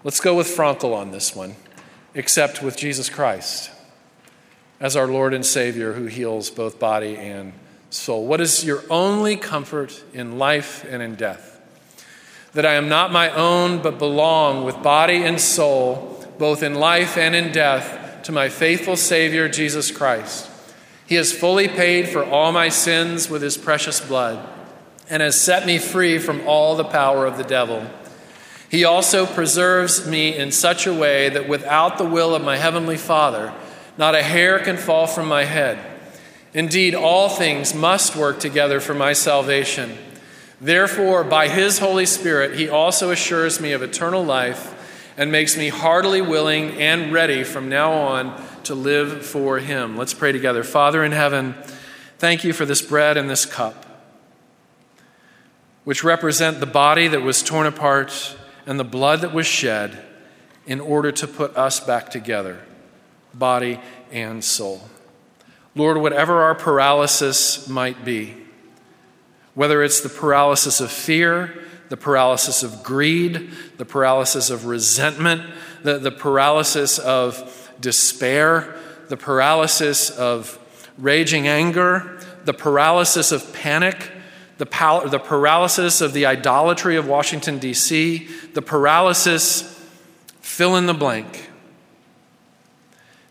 Let's 0.05 0.21
go 0.21 0.37
with 0.37 0.47
Frankl 0.47 0.95
on 0.95 1.11
this 1.11 1.35
one, 1.35 1.57
except 2.15 2.63
with 2.63 2.77
Jesus 2.77 3.11
Christ 3.11 3.73
as 4.79 4.95
our 4.95 5.09
Lord 5.09 5.35
and 5.35 5.45
Savior 5.45 5.95
who 5.95 6.07
heals 6.07 6.51
both 6.51 6.79
body 6.79 7.17
and 7.17 7.53
soul. 7.91 8.29
What 8.29 8.41
is 8.41 8.65
your 8.65 8.85
only 8.91 9.37
comfort 9.37 10.05
in 10.13 10.39
life 10.39 10.87
and 10.89 11.03
in 11.03 11.17
death? 11.17 11.54
That 12.55 12.65
I 12.65 12.75
am 12.75 12.89
not 12.89 13.13
my 13.13 13.31
own, 13.31 13.83
but 13.83 13.99
belong 13.99 14.65
with 14.65 14.83
body 14.83 15.23
and 15.25 15.41
soul, 15.41 16.25
both 16.39 16.63
in 16.63 16.75
life 16.75 17.17
and 17.17 17.35
in 17.35 17.53
death, 17.53 18.23
to 18.23 18.33
my 18.33 18.49
faithful 18.49 18.97
Savior, 18.97 19.49
Jesus 19.49 19.91
Christ. 19.91 20.49
He 21.07 21.17
has 21.17 21.33
fully 21.33 21.69
paid 21.69 22.09
for 22.09 22.25
all 22.25 22.53
my 22.53 22.69
sins 22.71 23.29
with 23.29 23.43
his 23.43 23.59
precious 23.59 24.01
blood 24.01 24.49
and 25.11 25.21
has 25.21 25.39
set 25.39 25.67
me 25.67 25.79
free 25.79 26.19
from 26.19 26.47
all 26.47 26.77
the 26.77 26.85
power 26.85 27.27
of 27.27 27.37
the 27.37 27.45
devil. 27.45 27.85
He 28.71 28.85
also 28.85 29.27
preserves 29.27 30.09
me 30.09 30.35
in 30.35 30.51
such 30.51 30.87
a 30.87 30.95
way 30.95 31.29
that 31.29 31.49
without 31.49 31.99
the 31.99 32.07
will 32.07 32.35
of 32.35 32.43
my 32.43 32.57
heavenly 32.57 32.97
Father, 32.97 33.53
not 33.99 34.15
a 34.15 34.23
hair 34.23 34.59
can 34.59 34.77
fall 34.77 35.07
from 35.07 35.29
my 35.29 35.45
head. 35.45 35.79
Indeed, 36.55 36.95
all 36.95 37.29
things 37.29 37.75
must 37.75 38.17
work 38.17 38.41
together 38.41 38.81
for 38.81 38.95
my 38.95 39.13
salvation 39.13 39.99
Therefore, 40.61 41.25
by 41.25 41.49
his 41.49 41.79
Holy 41.79 42.07
Spirit, 42.07 42.59
he 42.59 42.69
also 42.69 43.11
assures 43.11 43.61
me 43.61 43.73
of 43.73 43.83
eternal 43.83 44.25
life 44.25 44.71
and 45.17 45.31
makes 45.31 45.57
me 45.57 45.69
heartily 45.69 46.21
willing 46.21 46.71
and 46.73 47.13
ready 47.13 47.45
from 47.45 47.69
now 47.69 47.93
on 47.93 48.45
to 48.65 48.75
live 48.75 49.25
for 49.25 49.59
him. 49.59 49.97
Let's 49.97 50.15
pray 50.15 50.33
together. 50.33 50.65
Father 50.65 51.05
in 51.05 51.13
heaven, 51.13 51.55
thank 52.19 52.45
you 52.45 52.53
for 52.53 52.65
this 52.65 52.83
bread 52.83 53.17
and 53.17 53.29
this 53.29 53.47
cup, 53.47 53.85
which 55.85 56.03
represent 56.03 56.61
the 56.61 56.67
body 56.67 57.09
that 57.09 57.23
was 57.23 57.43
torn 57.43 57.67
apart 57.67 58.37
and 58.67 58.81
the 58.81 58.85
blood 58.85 59.21
that 59.21 59.33
was 59.33 59.47
shed 59.47 60.03
in 60.67 60.81
order 60.81 61.13
to 61.13 61.27
put 61.27 61.57
us 61.57 61.79
back 61.79 62.11
together, 62.11 62.61
body 63.35 63.79
and 64.11 64.43
soul. 64.43 64.89
Lord, 65.75 65.99
whatever 65.99 66.43
our 66.43 66.55
paralysis 66.55 67.69
might 67.69 68.05
be, 68.05 68.44
whether 69.55 69.83
it's 69.83 70.01
the 70.01 70.09
paralysis 70.09 70.81
of 70.81 70.91
fear, 70.91 71.63
the 71.89 71.97
paralysis 71.97 72.63
of 72.63 72.83
greed, 72.83 73.51
the 73.77 73.85
paralysis 73.85 74.51
of 74.51 74.67
resentment, 74.67 75.43
the, 75.83 75.99
the 75.99 76.11
paralysis 76.11 76.99
of 76.99 77.73
despair, 77.81 78.77
the 79.09 79.17
paralysis 79.17 80.11
of 80.11 80.59
raging 80.99 81.47
anger, 81.47 82.19
the 82.45 82.55
paralysis 82.55 83.33
of 83.33 83.53
panic, 83.53 84.11
the, 84.59 84.67
pal- 84.67 85.09
the 85.09 85.19
paralysis 85.19 86.01
of 86.01 86.13
the 86.13 86.27
idolatry 86.27 86.97
of 86.97 87.07
Washington, 87.07 87.59
D.C., 87.59 88.29
the 88.55 88.63
paralysis, 88.63 89.71
fill 90.41 90.77
in 90.77 90.87
the 90.87 90.95
blank. 90.95 91.51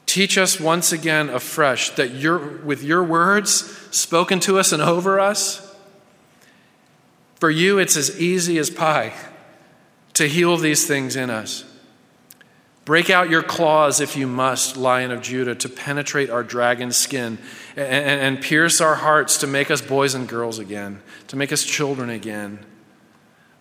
Teach 0.05 0.37
us 0.37 0.59
once 0.59 0.91
again 0.91 1.29
afresh 1.29 1.89
that 1.91 2.11
your, 2.11 2.37
with 2.37 2.83
your 2.83 3.03
words 3.03 3.51
spoken 3.95 4.39
to 4.41 4.59
us 4.59 4.71
and 4.71 4.81
over 4.81 5.19
us, 5.19 5.62
For 7.43 7.49
you, 7.49 7.77
it's 7.77 7.97
as 7.97 8.21
easy 8.21 8.57
as 8.57 8.69
pie 8.69 9.11
to 10.13 10.29
heal 10.29 10.55
these 10.55 10.87
things 10.87 11.17
in 11.17 11.29
us. 11.29 11.65
Break 12.85 13.09
out 13.09 13.29
your 13.29 13.43
claws 13.43 13.99
if 13.99 14.15
you 14.15 14.27
must, 14.27 14.77
Lion 14.77 15.11
of 15.11 15.21
Judah, 15.21 15.53
to 15.55 15.67
penetrate 15.67 16.29
our 16.29 16.41
dragon 16.41 16.93
skin 16.93 17.37
and, 17.75 18.21
and, 18.21 18.41
pierce 18.41 18.79
our 18.79 18.95
hearts 18.95 19.39
to 19.39 19.47
make 19.47 19.69
us 19.69 19.81
boys 19.81 20.15
and 20.15 20.25
girls 20.25 20.57
again, 20.57 21.01
to 21.27 21.35
make 21.35 21.51
us 21.51 21.65
children 21.65 22.09
again, 22.09 22.65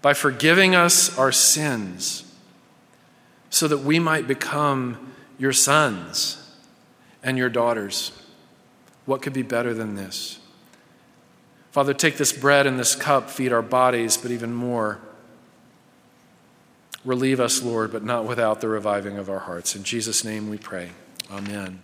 by 0.01 0.15
forgiving 0.15 0.77
us 0.77 1.19
our 1.19 1.33
sins, 1.33 2.33
so 3.51 3.67
that 3.67 3.79
we 3.79 3.99
might 3.99 4.29
become 4.29 5.13
your 5.41 5.53
sons 5.53 6.57
and 7.21 7.37
your 7.37 7.49
daughters. 7.49 8.13
What 9.07 9.23
could 9.23 9.33
be 9.33 9.43
better 9.43 9.75
than 9.75 9.97
this? 9.97 10.39
Father, 11.73 11.93
take 11.95 12.17
this 12.17 12.33
bread 12.33 12.67
and 12.67 12.79
this 12.79 12.95
cup, 12.95 13.29
feed 13.29 13.53
our 13.53 13.63
bodies, 13.63 14.17
but 14.17 14.31
even 14.31 14.55
more 14.55 15.01
Relieve 17.05 17.41
us, 17.41 17.63
Lord, 17.63 17.91
but 17.91 18.05
not 18.05 18.27
without 18.27 18.61
the 18.61 18.69
reviving 18.69 19.19
of 19.19 19.29
our 19.29 19.41
hearts. 19.41 19.75
In 19.75 19.83
Jesus' 19.83 20.25
name 20.25 20.49
we 20.49 20.59
pray. 20.59 20.91
Amen. 21.31 21.83